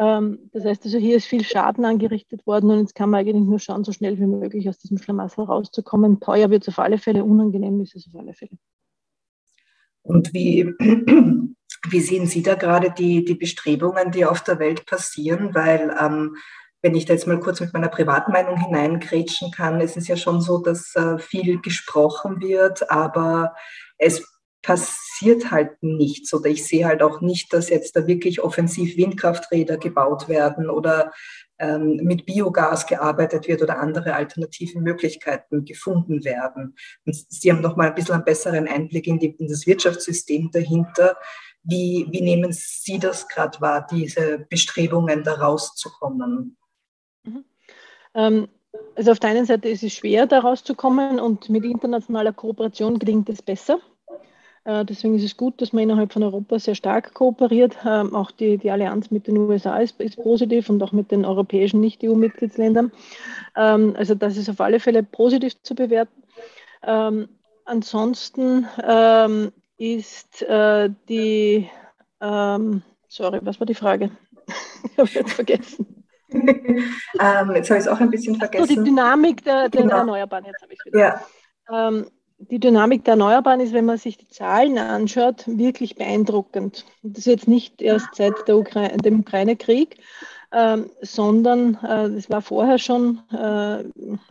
Ähm, 0.00 0.50
das 0.52 0.64
heißt 0.64 0.84
also, 0.84 0.98
hier 0.98 1.16
ist 1.16 1.26
viel 1.26 1.44
Schaden 1.44 1.84
angerichtet 1.84 2.46
worden 2.46 2.70
und 2.70 2.80
jetzt 2.80 2.94
kann 2.94 3.10
man 3.10 3.20
eigentlich 3.20 3.36
nur 3.36 3.58
schauen, 3.58 3.84
so 3.84 3.92
schnell 3.92 4.18
wie 4.18 4.26
möglich 4.26 4.68
aus 4.68 4.78
diesem 4.78 4.98
Schlamassel 4.98 5.44
rauszukommen. 5.44 6.20
Teuer 6.20 6.50
wird 6.50 6.62
es 6.62 6.68
auf 6.68 6.78
alle 6.78 6.98
Fälle, 6.98 7.24
unangenehm 7.24 7.80
ist 7.80 7.96
es 7.96 8.08
auf 8.08 8.20
alle 8.20 8.34
Fälle. 8.34 8.52
Und 10.02 10.32
wie, 10.32 10.64
wie 11.90 12.00
sehen 12.00 12.26
Sie 12.26 12.42
da 12.42 12.54
gerade 12.54 12.92
die, 12.96 13.24
die 13.24 13.34
Bestrebungen, 13.34 14.12
die 14.12 14.24
auf 14.24 14.42
der 14.42 14.58
Welt 14.58 14.86
passieren? 14.86 15.54
Weil 15.54 15.94
ähm, 16.00 16.36
wenn 16.82 16.94
ich 16.94 17.04
da 17.04 17.12
jetzt 17.12 17.26
mal 17.26 17.40
kurz 17.40 17.60
mit 17.60 17.72
meiner 17.72 17.88
Privatmeinung 17.88 18.58
hineingrätschen 18.60 19.50
kann, 19.50 19.80
ist 19.80 19.96
es 19.96 20.08
ja 20.08 20.16
schon 20.16 20.40
so, 20.40 20.58
dass 20.58 20.94
äh, 20.94 21.18
viel 21.18 21.60
gesprochen 21.60 22.40
wird, 22.40 22.90
aber 22.90 23.54
es 23.98 24.24
passiert 24.62 25.50
halt 25.50 25.82
nichts 25.82 26.34
oder 26.34 26.46
ich 26.50 26.66
sehe 26.66 26.86
halt 26.86 27.02
auch 27.02 27.20
nicht, 27.20 27.52
dass 27.52 27.70
jetzt 27.70 27.96
da 27.96 28.06
wirklich 28.06 28.42
offensiv 28.42 28.96
Windkrafträder 28.96 29.78
gebaut 29.78 30.28
werden 30.28 30.68
oder 30.68 31.12
ähm, 31.58 32.00
mit 32.02 32.26
Biogas 32.26 32.86
gearbeitet 32.86 33.48
wird 33.48 33.62
oder 33.62 33.78
andere 33.78 34.14
alternative 34.14 34.80
Möglichkeiten 34.80 35.64
gefunden 35.64 36.24
werden. 36.24 36.76
Und 37.04 37.16
Sie 37.28 37.50
haben 37.50 37.62
noch 37.62 37.76
mal 37.76 37.88
ein 37.88 37.94
bisschen 37.94 38.14
einen 38.14 38.24
besseren 38.24 38.68
Einblick 38.68 39.06
in, 39.06 39.18
die, 39.18 39.30
in 39.30 39.48
das 39.48 39.66
Wirtschaftssystem 39.66 40.50
dahinter. 40.52 41.16
Wie, 41.62 42.06
wie 42.10 42.20
nehmen 42.20 42.52
Sie 42.52 42.98
das 42.98 43.28
gerade 43.28 43.60
wahr, 43.60 43.86
diese 43.90 44.46
Bestrebungen 44.50 45.24
da 45.24 45.34
rauszukommen? 45.34 46.56
Ähm, 48.18 48.48
also 48.96 49.12
auf 49.12 49.20
der 49.20 49.30
einen 49.30 49.46
Seite 49.46 49.68
ist 49.68 49.84
es 49.84 49.92
schwer, 49.94 50.26
da 50.26 50.40
rauszukommen 50.40 51.20
und 51.20 51.48
mit 51.48 51.64
internationaler 51.64 52.32
Kooperation 52.32 52.98
gelingt 52.98 53.28
es 53.28 53.40
besser. 53.40 53.78
Äh, 54.64 54.84
deswegen 54.84 55.14
ist 55.14 55.24
es 55.24 55.36
gut, 55.36 55.62
dass 55.62 55.72
man 55.72 55.84
innerhalb 55.84 56.12
von 56.12 56.24
Europa 56.24 56.58
sehr 56.58 56.74
stark 56.74 57.14
kooperiert. 57.14 57.76
Ähm, 57.86 58.14
auch 58.14 58.32
die, 58.32 58.58
die 58.58 58.72
Allianz 58.72 59.12
mit 59.12 59.28
den 59.28 59.36
USA 59.38 59.78
ist, 59.78 60.00
ist 60.00 60.16
positiv 60.16 60.68
und 60.68 60.82
auch 60.82 60.90
mit 60.90 61.12
den 61.12 61.24
europäischen 61.24 61.80
Nicht-EU-Mitgliedsländern. 61.80 62.90
Ähm, 63.56 63.94
also 63.96 64.16
das 64.16 64.36
ist 64.36 64.50
auf 64.50 64.60
alle 64.60 64.80
Fälle 64.80 65.04
positiv 65.04 65.62
zu 65.62 65.74
bewerten. 65.74 66.22
Ansonsten 67.64 68.68
ist 69.78 70.42
äh, 70.42 70.90
die, 71.08 71.68
sorry, 72.20 73.40
was 73.42 73.58
war 73.58 73.66
die 73.66 73.74
Frage? 73.74 74.12
ich 74.84 74.96
habe 74.96 75.10
jetzt 75.10 75.32
vergessen. 75.32 75.97
ähm, 76.32 77.52
jetzt 77.54 77.70
habe 77.70 77.78
ich 77.78 77.86
es 77.86 77.88
auch 77.88 78.00
ein 78.00 78.10
bisschen 78.10 78.36
vergessen. 78.36 78.66
So, 78.66 78.74
die 78.74 78.88
Dynamik 78.88 79.44
der, 79.44 79.68
der 79.68 79.82
genau. 79.82 79.98
Erneuerbaren, 79.98 80.44
jetzt 80.44 80.62
habe 80.62 80.72
ich 80.72 80.78
wieder. 80.84 80.98
Ja. 80.98 81.20
Ähm, 81.88 82.06
die 82.38 82.60
Dynamik 82.60 83.04
der 83.04 83.12
Erneuerbaren 83.12 83.60
ist, 83.60 83.72
wenn 83.72 83.84
man 83.84 83.98
sich 83.98 84.16
die 84.16 84.28
Zahlen 84.28 84.78
anschaut, 84.78 85.44
wirklich 85.46 85.96
beeindruckend. 85.96 86.84
Das 87.02 87.20
ist 87.20 87.26
jetzt 87.26 87.48
nicht 87.48 87.82
erst 87.82 88.14
seit 88.14 88.48
Ukra 88.48 88.88
dem 88.88 89.20
Ukraine-Krieg, 89.20 89.98
ähm, 90.52 90.90
sondern 91.02 91.78
äh, 91.82 92.06
es 92.16 92.30
war 92.30 92.40
vorher 92.40 92.78
schon 92.78 93.20
äh, 93.32 93.84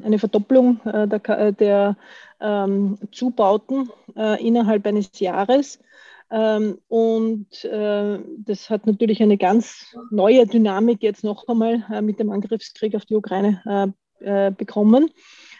eine 0.03 0.19
Verdopplung 0.19 0.79
äh, 0.85 1.07
der, 1.07 1.51
der 1.51 1.97
ähm, 2.39 2.97
Zubauten 3.11 3.89
äh, 4.15 4.45
innerhalb 4.45 4.85
eines 4.87 5.19
Jahres. 5.19 5.79
Ähm, 6.29 6.79
und 6.87 7.63
äh, 7.63 8.19
das 8.39 8.69
hat 8.69 8.85
natürlich 8.85 9.21
eine 9.23 9.37
ganz 9.37 9.95
neue 10.11 10.45
Dynamik 10.45 11.01
jetzt 11.01 11.23
noch 11.23 11.47
einmal 11.47 11.85
äh, 11.91 12.01
mit 12.01 12.19
dem 12.19 12.31
Angriffskrieg 12.31 12.95
auf 12.95 13.05
die 13.05 13.15
Ukraine 13.15 13.93
äh, 14.19 14.51
bekommen. 14.51 15.11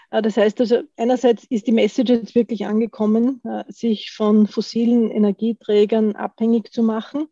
Das 0.09 0.37
heißt 0.37 0.61
also, 0.61 0.83
einerseits 0.95 1.43
ist 1.49 1.67
die 1.67 1.73
Message 1.73 2.09
jetzt 2.09 2.33
wirklich 2.33 2.65
angekommen, 2.65 3.41
sich 3.67 4.11
von 4.11 4.47
fossilen 4.47 5.11
Energieträgern 5.11 6.15
abhängig 6.15 6.71
zu 6.71 6.81
machen, 6.81 7.27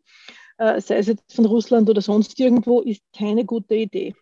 sei 0.58 0.98
es 0.98 1.06
jetzt 1.06 1.32
von 1.34 1.46
Russland 1.46 1.88
oder 1.88 2.02
sonst 2.02 2.38
irgendwo, 2.38 2.82
ist 2.82 3.00
keine 3.16 3.46
gute 3.46 3.76
Idee. 3.76 4.14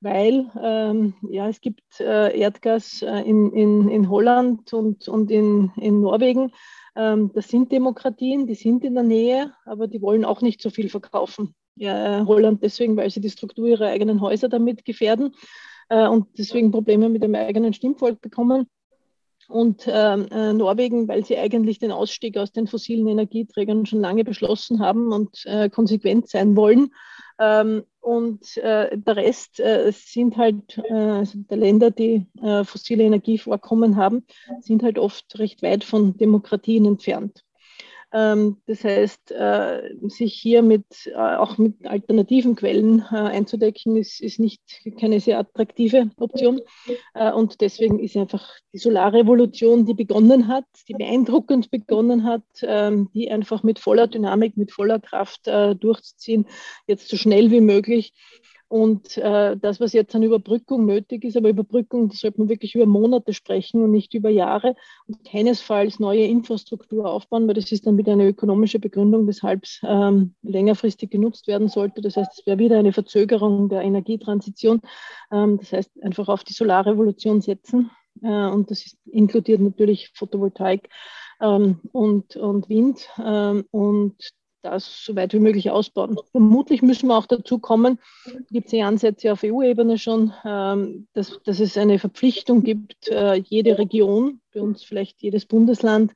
Weil 0.00 0.50
ähm, 0.62 1.14
ja, 1.22 1.48
es 1.48 1.62
gibt 1.62 1.98
Erdgas 1.98 3.00
in, 3.00 3.50
in, 3.54 3.88
in 3.88 4.10
Holland 4.10 4.74
und, 4.74 5.08
und 5.08 5.30
in, 5.30 5.72
in 5.76 6.02
Norwegen, 6.02 6.52
das 7.34 7.48
sind 7.48 7.70
Demokratien, 7.70 8.46
die 8.46 8.56
sind 8.56 8.84
in 8.84 8.94
der 8.94 9.04
Nähe, 9.04 9.52
aber 9.64 9.86
die 9.86 10.02
wollen 10.02 10.24
auch 10.24 10.40
nicht 10.40 10.60
so 10.60 10.68
viel 10.68 10.88
verkaufen. 10.88 11.54
Ja, 11.76 12.26
Holland 12.26 12.62
deswegen, 12.62 12.96
weil 12.96 13.08
sie 13.10 13.20
die 13.20 13.30
Struktur 13.30 13.68
ihrer 13.68 13.86
eigenen 13.86 14.20
Häuser 14.20 14.48
damit 14.48 14.84
gefährden 14.84 15.32
äh, 15.90 16.08
und 16.08 16.26
deswegen 16.36 16.72
Probleme 16.72 17.08
mit 17.08 17.22
dem 17.22 17.36
eigenen 17.36 17.72
Stimmvolk 17.72 18.20
bekommen. 18.20 18.66
Und 19.48 19.84
ähm, 19.86 20.26
äh, 20.30 20.52
Norwegen, 20.52 21.08
weil 21.08 21.24
sie 21.24 21.38
eigentlich 21.38 21.78
den 21.78 21.92
Ausstieg 21.92 22.36
aus 22.36 22.52
den 22.52 22.66
fossilen 22.66 23.06
Energieträgern 23.06 23.86
schon 23.86 24.00
lange 24.00 24.24
beschlossen 24.24 24.80
haben 24.80 25.12
und 25.12 25.46
äh, 25.46 25.70
konsequent 25.70 26.28
sein 26.28 26.56
wollen. 26.56 26.92
Ähm, 27.38 27.84
und 28.08 28.56
äh, 28.56 28.96
der 28.96 29.16
Rest 29.16 29.60
äh, 29.60 29.92
sind 29.92 30.38
halt 30.38 30.78
äh, 30.78 30.94
also 30.94 31.38
der 31.40 31.58
Länder, 31.58 31.90
die 31.90 32.26
äh, 32.40 32.64
fossile 32.64 33.04
Energievorkommen 33.04 33.96
haben, 33.96 34.24
sind 34.60 34.82
halt 34.82 34.98
oft 34.98 35.38
recht 35.38 35.62
weit 35.62 35.84
von 35.84 36.16
Demokratien 36.16 36.86
entfernt. 36.86 37.44
Ähm, 38.10 38.56
das 38.66 38.84
heißt, 38.84 39.32
äh, 39.32 39.82
sich 40.08 40.34
hier 40.34 40.62
mit, 40.62 40.84
äh, 41.06 41.14
auch 41.14 41.58
mit 41.58 41.86
alternativen 41.86 42.56
Quellen 42.56 43.04
äh, 43.12 43.16
einzudecken, 43.16 43.96
ist, 43.96 44.20
ist 44.20 44.40
nicht 44.40 44.62
keine 44.98 45.20
sehr 45.20 45.38
attraktive 45.38 46.10
Option. 46.16 46.60
und 47.34 47.60
deswegen 47.60 47.98
ist 47.98 48.16
einfach 48.16 48.48
die 48.72 48.78
Solarrevolution, 48.78 49.84
die 49.84 49.94
begonnen 49.94 50.48
hat, 50.48 50.64
die 50.88 50.94
beeindruckend 50.94 51.70
begonnen 51.70 52.24
hat, 52.24 52.44
ähm, 52.62 53.10
die 53.12 53.30
einfach 53.30 53.62
mit 53.62 53.78
voller 53.78 54.06
Dynamik, 54.06 54.56
mit 54.56 54.72
voller 54.72 55.00
Kraft 55.00 55.46
durchzuziehen, 55.46 56.46
jetzt 56.86 57.08
so 57.08 57.16
schnell 57.16 57.50
wie 57.50 57.60
möglich 57.60 58.12
und 58.68 59.16
äh, 59.16 59.56
das, 59.56 59.80
was 59.80 59.94
jetzt 59.94 60.14
an 60.14 60.22
Überbrückung 60.22 60.84
nötig 60.84 61.24
ist, 61.24 61.36
aber 61.38 61.48
Überbrückung, 61.48 62.10
das 62.10 62.18
sollte 62.18 62.38
man 62.40 62.50
wirklich 62.50 62.74
über 62.74 62.84
Monate 62.84 63.32
sprechen 63.32 63.82
und 63.82 63.90
nicht 63.90 64.12
über 64.12 64.28
Jahre 64.28 64.76
und 65.06 65.24
keinesfalls 65.24 65.98
neue 65.98 66.24
Infrastruktur 66.24 67.10
aufbauen, 67.10 67.48
weil 67.48 67.54
das 67.54 67.72
ist 67.72 67.86
dann 67.86 67.96
wieder 67.96 68.12
eine 68.12 68.28
ökonomische 68.28 68.78
Begründung, 68.78 69.26
weshalb 69.26 69.64
es 69.64 69.80
ähm, 69.82 70.34
längerfristig 70.42 71.10
genutzt 71.10 71.46
werden 71.46 71.68
sollte. 71.68 72.02
Das 72.02 72.16
heißt, 72.16 72.40
es 72.40 72.46
wäre 72.46 72.58
wieder 72.58 72.78
eine 72.78 72.92
Verzögerung 72.92 73.70
der 73.70 73.80
Energietransition. 73.82 74.82
Ähm, 75.32 75.56
das 75.58 75.72
heißt, 75.72 76.02
einfach 76.02 76.28
auf 76.28 76.44
die 76.44 76.52
Solarrevolution 76.52 77.40
setzen. 77.40 77.90
Äh, 78.22 78.48
und 78.48 78.70
das 78.70 78.84
ist, 78.84 78.98
inkludiert 79.06 79.62
natürlich 79.62 80.10
Photovoltaik 80.14 80.90
ähm, 81.40 81.80
und, 81.92 82.36
und 82.36 82.68
Wind. 82.68 83.08
Ähm, 83.18 83.64
und 83.70 84.16
das 84.62 85.04
so 85.04 85.14
weit 85.14 85.32
wie 85.32 85.38
möglich 85.38 85.70
ausbauen. 85.70 86.18
Vermutlich 86.32 86.82
müssen 86.82 87.08
wir 87.08 87.16
auch 87.16 87.26
dazu 87.26 87.58
kommen, 87.58 87.98
gibt 88.50 88.66
es 88.66 88.72
ja 88.72 88.88
Ansätze 88.88 89.32
auf 89.32 89.44
EU-Ebene 89.44 89.98
schon, 89.98 90.32
ähm, 90.44 91.06
dass, 91.12 91.40
dass 91.44 91.60
es 91.60 91.76
eine 91.76 91.98
Verpflichtung 91.98 92.62
gibt, 92.62 93.08
äh, 93.08 93.34
jede 93.34 93.78
Region, 93.78 94.40
bei 94.52 94.60
uns 94.60 94.82
vielleicht 94.82 95.22
jedes 95.22 95.46
Bundesland, 95.46 96.12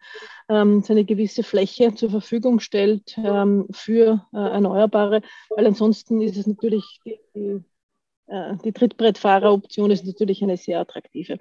ähm, 0.49 0.82
seine 0.82 1.04
gewisse 1.04 1.42
Fläche 1.42 1.94
zur 1.94 2.11
Verfügung 2.11 2.61
stellt 2.61 3.16
ähm, 3.18 3.66
für 3.70 4.26
äh, 4.32 4.38
Erneuerbare, 4.38 5.22
weil 5.50 5.66
ansonsten 5.66 6.20
ist 6.20 6.37
es 6.37 6.46
natürlich, 6.46 7.00
die, 7.04 7.18
die, 7.34 7.64
äh, 8.26 8.56
die 8.64 8.72
Trittbrettfahrer-Option 8.72 9.90
ist 9.90 10.04
natürlich 10.04 10.42
eine 10.42 10.56
sehr 10.56 10.80
attraktive. 10.80 11.38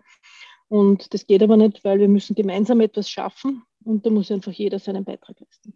Und 0.67 1.13
das 1.13 1.27
geht 1.27 1.43
aber 1.43 1.57
nicht, 1.57 1.83
weil 1.83 1.99
wir 1.99 2.07
müssen 2.07 2.35
gemeinsam 2.35 2.79
etwas 2.79 3.09
schaffen 3.09 3.63
und 3.83 4.05
da 4.05 4.09
muss 4.09 4.31
einfach 4.31 4.53
jeder 4.53 4.79
seinen 4.79 5.03
Beitrag 5.03 5.39
leisten 5.39 5.73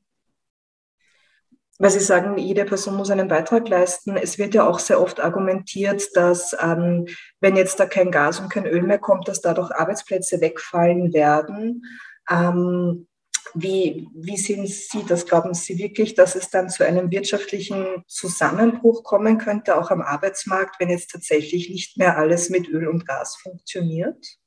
weil 1.77 1.91
Sie 1.91 1.99
sagen, 1.99 2.37
jede 2.37 2.65
Person 2.65 2.95
muss 2.95 3.11
einen 3.11 3.27
Beitrag 3.27 3.67
leisten. 3.67 4.15
Es 4.15 4.37
wird 4.37 4.53
ja 4.53 4.67
auch 4.67 4.79
sehr 4.79 5.01
oft 5.01 5.19
argumentiert, 5.19 6.03
dass 6.15 6.55
ähm, 6.59 7.07
wenn 7.41 7.57
jetzt 7.57 7.79
da 7.79 7.85
kein 7.85 8.11
Gas 8.11 8.39
und 8.39 8.49
kein 8.49 8.65
Öl 8.65 8.81
mehr 8.81 8.99
kommt, 8.99 9.27
dass 9.27 9.41
dadurch 9.41 9.71
Arbeitsplätze 9.71 10.39
wegfallen 10.39 11.13
werden. 11.13 11.83
Ähm, 12.29 13.07
wie, 13.53 14.07
wie 14.13 14.37
sehen 14.37 14.67
Sie 14.67 15.05
das? 15.07 15.25
Glauben 15.25 15.53
Sie 15.53 15.77
wirklich, 15.77 16.13
dass 16.15 16.35
es 16.35 16.49
dann 16.49 16.69
zu 16.69 16.85
einem 16.85 17.11
wirtschaftlichen 17.11 18.03
Zusammenbruch 18.07 19.03
kommen 19.03 19.37
könnte, 19.37 19.77
auch 19.77 19.91
am 19.91 20.01
Arbeitsmarkt, 20.01 20.79
wenn 20.79 20.89
jetzt 20.89 21.11
tatsächlich 21.11 21.69
nicht 21.69 21.97
mehr 21.97 22.17
alles 22.17 22.49
mit 22.49 22.67
Öl 22.67 22.87
und 22.87 23.07
Gas 23.07 23.37
funktioniert? 23.37 24.37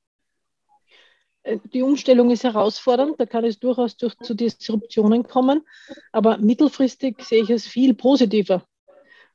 Die 1.72 1.82
Umstellung 1.82 2.30
ist 2.30 2.44
herausfordernd, 2.44 3.18
da 3.18 3.26
kann 3.26 3.44
es 3.44 3.58
durchaus 3.58 3.96
durch, 3.96 4.16
zu 4.18 4.34
Disruptionen 4.34 5.22
kommen, 5.22 5.62
aber 6.12 6.38
mittelfristig 6.38 7.22
sehe 7.22 7.42
ich 7.42 7.50
es 7.50 7.66
viel 7.66 7.94
positiver, 7.94 8.64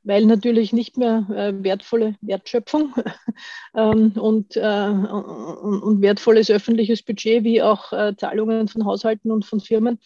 weil 0.04 0.26
natürlich 0.26 0.73
nicht 0.73 0.97
mehr 0.97 1.28
äh, 1.30 1.63
wertvolle 1.63 2.15
Wertschöpfung 2.21 2.93
ähm, 3.76 4.13
und, 4.15 4.56
äh, 4.56 4.89
und, 4.89 6.02
wertvolles 6.02 6.49
öffentliches 6.49 7.04
Budget 7.04 7.43
wie 7.43 7.62
auch 7.62 7.91
äh, 7.93 8.15
Zahlungen 8.17 8.67
von 8.67 8.86
Haushalten 8.86 9.32
und 9.32 9.45
von 9.45 9.60
Firmen 9.60 9.99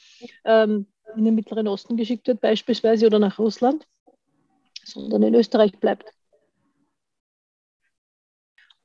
ähm, 0.46 0.88
in 1.16 1.26
den 1.26 1.36
Mittleren 1.36 1.68
Osten 1.68 1.98
geschickt 1.98 2.28
wird 2.28 2.42
beispielsweise 2.42 3.08
oder 3.08 3.20
nach 3.20 3.40
Russland, 3.40 3.88
sondern 4.84 5.24
in 5.24 5.36
Österreich 5.36 5.72
bleibt. 5.80 6.17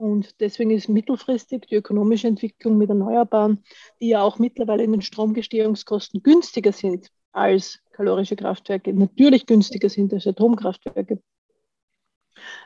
Und 0.03 0.41
deswegen 0.41 0.73
ist 0.73 0.89
mittelfristig 0.89 1.69
die 1.69 1.77
ökonomische 1.77 2.27
Entwicklung 2.27 2.77
mit 2.77 2.89
Erneuerbaren, 2.89 3.63
die 4.01 4.09
ja 4.09 4.21
auch 4.21 4.41
mittlerweile 4.41 4.83
in 4.83 4.91
den 4.91 5.01
Stromgestehungskosten 5.01 6.25
günstiger 6.25 6.73
sind 6.73 7.07
als 7.31 7.79
kalorische 7.93 8.35
Kraftwerke, 8.35 8.93
natürlich 8.93 9.47
günstiger 9.47 9.89
sind 9.89 10.13
als 10.13 10.27
Atomkraftwerke, 10.27 11.23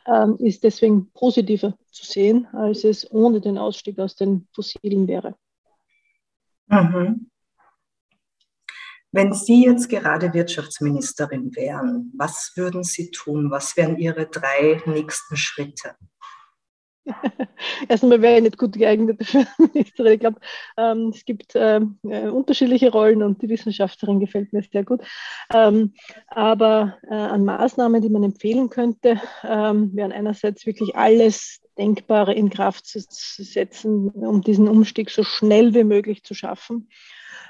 ähm, 0.07 0.37
ist 0.38 0.64
deswegen 0.64 1.11
positiver 1.12 1.77
zu 1.90 2.07
sehen, 2.07 2.46
als 2.55 2.85
es 2.85 3.11
ohne 3.12 3.42
den 3.42 3.59
Ausstieg 3.59 3.99
aus 3.99 4.16
den 4.16 4.49
Fossilen 4.55 5.07
wäre. 5.07 5.37
Mhm. 6.68 7.31
Wenn 9.12 9.35
Sie 9.35 9.66
jetzt 9.66 9.90
gerade 9.90 10.33
Wirtschaftsministerin 10.33 11.55
wären, 11.55 12.14
was 12.16 12.53
würden 12.57 12.83
Sie 12.83 13.11
tun? 13.11 13.51
Was 13.51 13.77
wären 13.77 13.99
Ihre 13.99 14.27
drei 14.27 14.83
nächsten 14.87 15.37
Schritte? 15.37 15.96
Erst 17.88 18.03
einmal 18.03 18.23
wäre 18.23 18.37
ich 18.37 18.42
nicht 18.42 18.59
gut 18.59 18.73
geeignet 18.73 19.25
für 19.25 19.47
Ministerin. 19.59 20.12
Ich 20.14 20.21
glaube, 20.21 20.40
ähm, 20.77 21.12
es 21.14 21.25
gibt 21.25 21.53
ähm, 21.55 21.99
äh, 22.05 22.29
unterschiedliche 22.29 22.90
Rollen 22.90 23.23
und 23.23 23.42
die 23.42 23.49
Wissenschaftlerin 23.49 24.21
gefällt 24.21 24.53
mir 24.53 24.62
sehr 24.62 24.85
gut. 24.85 25.03
Ähm, 25.53 25.95
aber 26.29 26.99
äh, 27.09 27.14
an 27.14 27.45
Maßnahmen, 27.45 28.03
die 28.03 28.11
man 28.11 28.25
empfehlen 28.25 28.71
könnte, 28.71 29.21
ähm, 29.45 29.95
wären 29.95 30.12
einerseits 30.12 30.66
wirklich 30.66 30.97
alles 30.97 31.61
Denkbare 31.79 32.35
in 32.35 32.51
Kraft 32.51 32.87
zu, 32.87 33.01
setzen, 33.01 34.09
um 34.11 34.42
diesen 34.42 34.69
Umstieg 34.69 35.11
so 35.11 35.23
schnell 35.23 35.75
wie 35.75 35.85
möglich 35.85 36.25
zu 36.25 36.35
schaffen. 36.35 36.88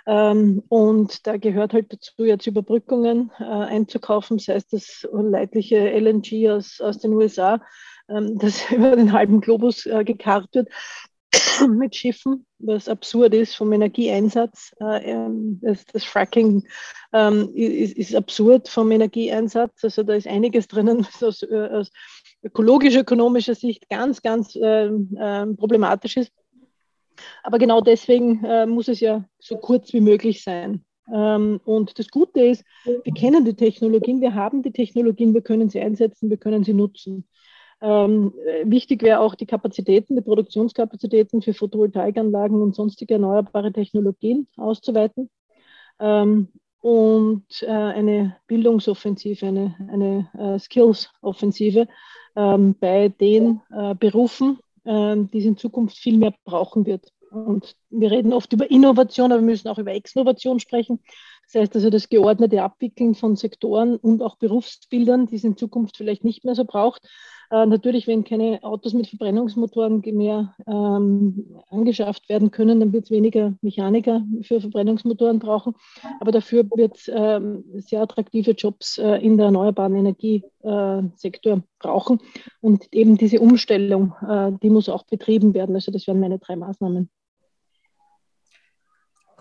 Ähm, 0.07 0.62
und 0.69 1.27
da 1.27 1.37
gehört 1.37 1.73
halt 1.73 1.92
dazu, 1.92 2.25
jetzt 2.25 2.47
Überbrückungen 2.47 3.33
äh, 3.40 3.45
einzukaufen, 3.45 4.38
sei 4.38 4.55
es 4.55 4.69
das 4.69 5.09
leidliche 5.12 5.90
LNG 5.90 6.51
aus, 6.51 6.81
aus 6.81 6.99
den 6.99 7.12
USA 7.12 7.61
das 8.35 8.71
über 8.71 8.97
den 8.97 9.12
halben 9.12 9.40
Globus 9.40 9.87
äh, 9.87 10.05
gekarrt 10.05 10.49
wird 10.53 10.69
mit 11.69 11.95
Schiffen, 11.97 12.47
was 12.59 12.88
absurd 12.88 13.35
ist 13.35 13.55
vom 13.57 13.73
Energieeinsatz. 13.73 14.75
Äh, 14.81 15.11
ähm, 15.11 15.61
das, 15.62 16.05
Fracking 16.05 16.66
ähm, 17.12 17.51
ist, 17.55 18.14
absurd 18.14 18.69
vom 18.69 18.90
Energieeinsatz. 18.90 19.83
Also 19.83 20.03
da 20.03 20.14
ist 20.14 20.27
einiges 20.27 20.69
drinnen, 20.69 21.07
was 21.12 21.23
aus, 21.23 21.42
äh, 21.42 21.69
aus 21.69 21.90
ökologisch-ökonomischer 22.42 23.55
Sicht 23.55 23.88
ganz, 23.88 24.23
ganz 24.23 24.53
problematisch 24.53 26.16
ist. 26.16 26.33
Aber 27.42 27.59
genau 27.59 27.81
deswegen 27.81 28.42
muss 28.69 28.87
es 28.87 29.01
ja 29.01 29.25
so 29.40 29.57
kurz 29.57 29.92
wie 29.92 30.03
möglich 30.03 30.45
sein. 30.45 30.85
Ähm, 31.12 31.61
und 31.64 31.99
das 31.99 32.09
Gute 32.09 32.40
ist, 32.40 32.64
wir 32.85 33.14
kennen 33.14 33.45
die 33.45 33.55
Technologien, 33.55 34.21
wir 34.21 34.35
haben 34.35 34.62
die 34.62 34.73
Technologien, 34.73 35.35
wir 35.35 35.40
können 35.40 35.71
sie 35.71 35.81
einsetzen, 35.81 36.31
wir 36.31 36.37
können 36.37 36.62
sie 36.62 36.75
nutzen. 36.75 37.27
Ähm, 37.81 38.33
wichtig 38.65 39.03
wäre 39.03 39.21
auch 39.21 39.35
die 39.35 39.47
Kapazitäten, 39.47 40.17
die 40.17 40.23
Produktionskapazitäten 40.23 41.43
für 41.43 41.55
Photovoltaikanlagen 41.55 42.62
und 42.62 42.75
sonstige 42.75 43.15
erneuerbare 43.15 43.73
Technologien 43.73 44.49
auszuweiten. 44.57 45.31
Ähm, 46.01 46.49
und 46.81 47.45
äh, 47.62 47.67
eine 47.67 48.37
Bildungsoffensive, 48.47 49.47
eine, 49.47 49.75
eine 49.91 50.31
äh, 50.39 50.59
Skills-Offensive 50.59 51.89
ähm, 52.37 52.77
bei 52.79 53.09
den 53.09 53.61
äh, 53.71 53.95
Berufen, 53.95 54.59
ähm, 54.85 55.29
die 55.31 55.39
es 55.39 55.47
in 55.47 55.57
Zukunft 55.57 55.99
viel 55.99 56.17
mehr 56.17 56.33
brauchen 56.45 56.87
wird. 56.87 57.12
Und 57.31 57.77
wir 57.91 58.11
reden 58.11 58.33
oft 58.33 58.53
über 58.53 58.71
Innovation, 58.71 59.33
aber 59.33 59.41
wir 59.41 59.47
müssen 59.47 59.69
auch 59.69 59.79
über 59.79 59.93
Exnovation 59.93 60.61
sprechen. 60.61 61.01
Das 61.47 61.63
heißt 61.63 61.77
also 61.77 61.91
das 61.91 62.09
geordnete 62.09 62.63
Abwickeln 62.63 63.15
von 63.15 63.37
Sektoren 63.37 63.97
und 63.97 64.23
auch 64.23 64.37
Berufsbildern, 64.37 65.27
die 65.27 65.37
es 65.37 65.45
in 65.45 65.57
Zukunft 65.57 65.97
vielleicht 65.97 66.25
nicht 66.25 66.45
mehr 66.45 66.55
so 66.55 66.65
braucht. 66.65 67.09
Äh, 67.51 67.67
natürlich, 67.67 68.07
wenn 68.07 68.25
keine 68.25 68.63
Autos 68.63 68.93
mit 68.93 69.07
Verbrennungsmotoren 69.07 70.03
mehr 70.13 70.55
ähm, 70.67 71.61
angeschafft 71.71 72.29
werden 72.29 72.51
können, 72.51 72.81
dann 72.81 72.93
wird 72.93 73.05
es 73.05 73.11
weniger 73.11 73.55
Mechaniker 73.61 74.25
für 74.43 74.61
Verbrennungsmotoren 74.61 75.39
brauchen. 75.39 75.75
Aber 76.19 76.33
dafür 76.33 76.65
wird 76.75 76.97
es 76.97 77.11
ähm, 77.15 77.65
sehr 77.75 78.03
attraktive 78.03 78.53
Jobs 78.53 78.99
äh, 78.99 79.17
in 79.19 79.37
der 79.37 79.47
erneuerbaren 79.47 79.95
Energiesektor 79.95 81.57
äh, 81.59 81.63
brauchen. 81.79 82.21
Und 82.61 82.93
eben 82.93 83.17
diese 83.17 83.41
Umstellung, 83.41 84.15
äh, 84.29 84.51
die 84.63 84.71
muss 84.71 84.89
auch 84.89 85.05
betrieben 85.05 85.55
werden. 85.55 85.77
Also 85.77 85.93
das 85.93 86.09
wären 86.09 86.19
meine 86.19 86.41
drei 86.41 86.57
Maßnahmen. 86.57 87.09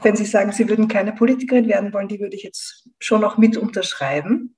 Wenn 0.05 0.15
Sie 0.15 0.25
sagen, 0.25 0.51
Sie 0.51 0.69
würden 0.69 0.87
keine 0.87 1.13
Politikerin 1.13 1.67
werden 1.67 1.91
wollen, 1.91 2.07
die 2.07 2.19
würde 2.19 2.35
ich 2.35 2.43
jetzt 2.43 2.87
schon 2.99 3.21
noch 3.21 3.39
mit 3.39 3.57
unterschreiben. 3.57 4.55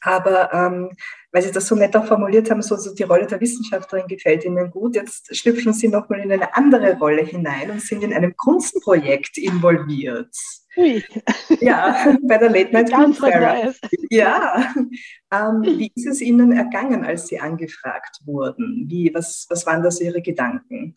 Aber 0.00 0.52
ähm, 0.52 0.90
weil 1.32 1.42
Sie 1.42 1.50
das 1.50 1.66
so 1.66 1.74
nett 1.74 1.96
auch 1.96 2.06
formuliert 2.06 2.48
haben, 2.48 2.62
so, 2.62 2.76
so 2.76 2.94
die 2.94 3.02
Rolle 3.02 3.26
der 3.26 3.40
Wissenschaftlerin 3.40 4.06
gefällt 4.06 4.44
Ihnen 4.44 4.70
gut. 4.70 4.94
Jetzt 4.94 5.36
schlüpfen 5.36 5.72
Sie 5.72 5.88
nochmal 5.88 6.20
in 6.20 6.30
eine 6.30 6.54
andere 6.54 6.96
Rolle 6.96 7.22
hinein 7.22 7.72
und 7.72 7.82
sind 7.82 8.04
in 8.04 8.14
einem 8.14 8.36
Kunstprojekt 8.36 9.36
involviert. 9.36 10.32
Ui. 10.76 11.02
Ja, 11.60 12.16
bei 12.22 12.38
der 12.38 12.50
Late 12.50 12.72
Night 12.72 12.90
Ganz. 12.92 13.20
Ja. 14.10 14.74
Ähm, 15.32 15.62
wie 15.62 15.90
ist 15.92 16.06
es 16.06 16.20
Ihnen 16.20 16.52
ergangen, 16.52 17.04
als 17.04 17.26
Sie 17.26 17.40
angefragt 17.40 18.20
wurden? 18.26 18.84
Wie, 18.88 19.10
was, 19.12 19.46
was 19.50 19.66
waren 19.66 19.82
das 19.82 20.00
Ihre 20.00 20.22
Gedanken? 20.22 20.96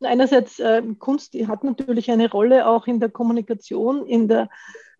Einerseits, 0.00 0.58
äh, 0.58 0.82
Kunst 0.98 1.34
hat 1.46 1.64
natürlich 1.64 2.10
eine 2.10 2.30
Rolle 2.30 2.66
auch 2.66 2.86
in 2.86 3.00
der 3.00 3.10
Kommunikation, 3.10 4.06
in 4.06 4.28
der 4.28 4.48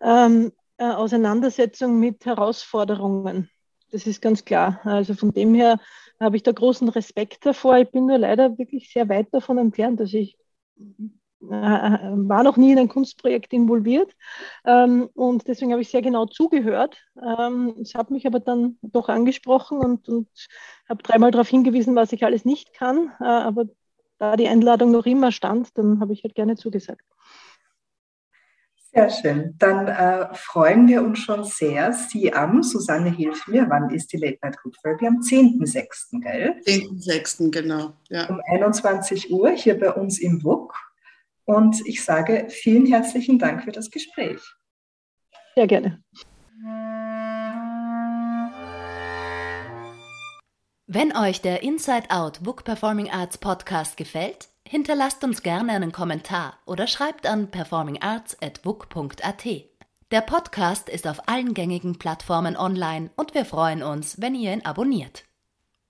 ähm, 0.01 0.53
äh, 0.79 0.85
Auseinandersetzung 0.85 1.99
mit 1.99 2.25
Herausforderungen. 2.27 3.51
Das 3.91 4.07
ist 4.07 4.21
ganz 4.21 4.45
klar. 4.45 4.81
Also 4.85 5.15
von 5.15 5.33
dem 5.33 5.55
her 5.55 5.79
habe 6.21 6.37
ich 6.37 6.43
da 6.43 6.53
großen 6.53 6.89
Respekt 6.89 7.47
davor. 7.47 7.79
Ich 7.79 7.91
bin 7.91 8.07
nur 8.07 8.19
leider 8.19 8.59
wirklich 8.59 8.91
sehr 8.93 9.09
weit 9.09 9.29
davon 9.33 9.59
entfernt. 9.59 10.01
Also 10.01 10.19
ich 10.19 10.37
äh, 10.79 11.49
war 11.51 12.43
noch 12.43 12.57
nie 12.57 12.73
in 12.73 12.79
ein 12.79 12.89
Kunstprojekt 12.89 13.53
involviert 13.53 14.13
ähm, 14.65 15.09
und 15.15 15.47
deswegen 15.47 15.73
habe 15.73 15.83
ich 15.83 15.91
sehr 15.91 16.03
genau 16.03 16.27
zugehört. 16.27 16.97
Ähm, 17.23 17.77
es 17.81 17.95
hat 17.95 18.11
mich 18.11 18.27
aber 18.27 18.41
dann 18.41 18.79
doch 18.83 19.09
angesprochen 19.09 19.79
und, 19.79 20.09
und 20.09 20.29
habe 20.89 21.03
dreimal 21.03 21.31
darauf 21.31 21.49
hingewiesen, 21.49 21.95
was 21.95 22.13
ich 22.13 22.25
alles 22.25 22.45
nicht 22.45 22.73
kann. 22.73 23.13
Äh, 23.21 23.25
aber 23.25 23.67
da 24.25 24.37
die 24.37 24.49
Einladung 24.49 24.91
noch 24.91 25.07
immer 25.07 25.33
stand, 25.33 25.77
dann 25.77 26.01
habe 26.01 26.13
ich 26.13 26.25
halt 26.25 26.35
gerne 26.35 26.57
zugesagt. 26.57 27.05
Sehr 28.93 29.11
schön. 29.11 29.55
Dann 29.59 29.89
äh, 29.89 30.33
freuen 30.35 30.87
wir 30.87 31.03
uns 31.03 31.19
schon 31.19 31.43
sehr. 31.45 31.93
Sie 31.93 32.33
am, 32.33 32.63
Susanne, 32.63 33.11
hilf 33.11 33.49
mir, 33.49 33.69
wann 33.69 33.91
ist 33.91 34.13
die 34.13 34.19
Late 34.19 34.39
Night 34.41 34.57
Group 34.59 34.77
Therapy? 34.81 35.09
Am 35.09 35.19
10.06., 35.19 36.21
gell? 36.23 36.55
10.06., 36.65 37.51
genau. 37.51 37.95
Ja. 38.09 38.29
Um 38.29 38.41
21 38.47 39.33
Uhr 39.33 39.51
hier 39.51 39.79
bei 39.79 39.93
uns 39.93 40.21
im 40.21 40.45
WUK. 40.45 40.75
Und 41.45 41.77
ich 41.87 42.05
sage 42.05 42.47
vielen 42.49 42.87
herzlichen 42.87 43.39
Dank 43.39 43.65
für 43.65 43.73
das 43.73 43.91
Gespräch. 43.91 44.41
Sehr 45.57 45.67
gerne. 45.67 46.03
Wenn 50.95 51.15
euch 51.17 51.41
der 51.41 51.65
Inside 51.65 52.11
Out 52.11 52.45
Book 52.45 52.63
Performing 52.63 53.11
Arts 53.11 53.37
Podcast 53.37 53.97
gefällt, 53.97 54.47
hinterlasst 54.65 55.25
uns 55.25 55.43
gerne 55.43 55.73
einen 55.73 55.91
Kommentar 55.91 56.57
oder 56.67 56.87
schreibt 56.87 57.27
an 57.27 57.51
performingarts.book.at. 57.51 59.45
Der 60.13 60.21
Podcast 60.21 60.89
ist 60.89 61.09
auf 61.09 61.29
allen 61.29 61.53
gängigen 61.53 61.99
Plattformen 61.99 62.57
online 62.57 63.11
und 63.17 63.35
wir 63.35 63.45
freuen 63.45 63.83
uns, 63.83 64.21
wenn 64.21 64.37
ihr 64.37 64.53
ihn 64.53 64.65
abonniert. 64.65 65.25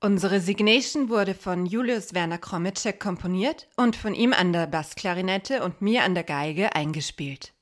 Unsere 0.00 0.40
Signation 0.40 1.10
wurde 1.10 1.34
von 1.34 1.66
Julius 1.66 2.14
Werner 2.14 2.38
Kromitschek 2.38 2.98
komponiert 2.98 3.68
und 3.76 3.96
von 3.96 4.14
ihm 4.14 4.32
an 4.32 4.54
der 4.54 4.66
Bassklarinette 4.66 5.62
und 5.62 5.82
mir 5.82 6.04
an 6.04 6.14
der 6.14 6.24
Geige 6.24 6.74
eingespielt. 6.74 7.52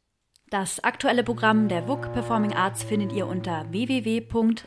Das 0.51 0.85
aktuelle 0.85 1.25
Programm 1.25 1.67
der 1.67 1.89
WUK 1.89 2.13
Performing 2.13 2.53
Arts 2.53 2.85
findet 2.85 3.11
ihr 3.11 3.27
unter 3.27 3.67
www.wuk.at. 3.73 4.63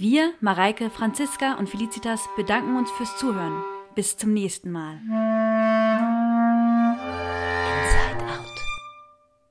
Wir, 0.00 0.32
Mareike, 0.40 0.90
Franziska 0.90 1.54
und 1.54 1.68
Felicitas 1.68 2.28
bedanken 2.36 2.76
uns 2.76 2.88
fürs 2.92 3.16
Zuhören. 3.16 3.64
Bis 3.96 4.16
zum 4.16 4.32
nächsten 4.32 4.70
Mal. 4.70 5.00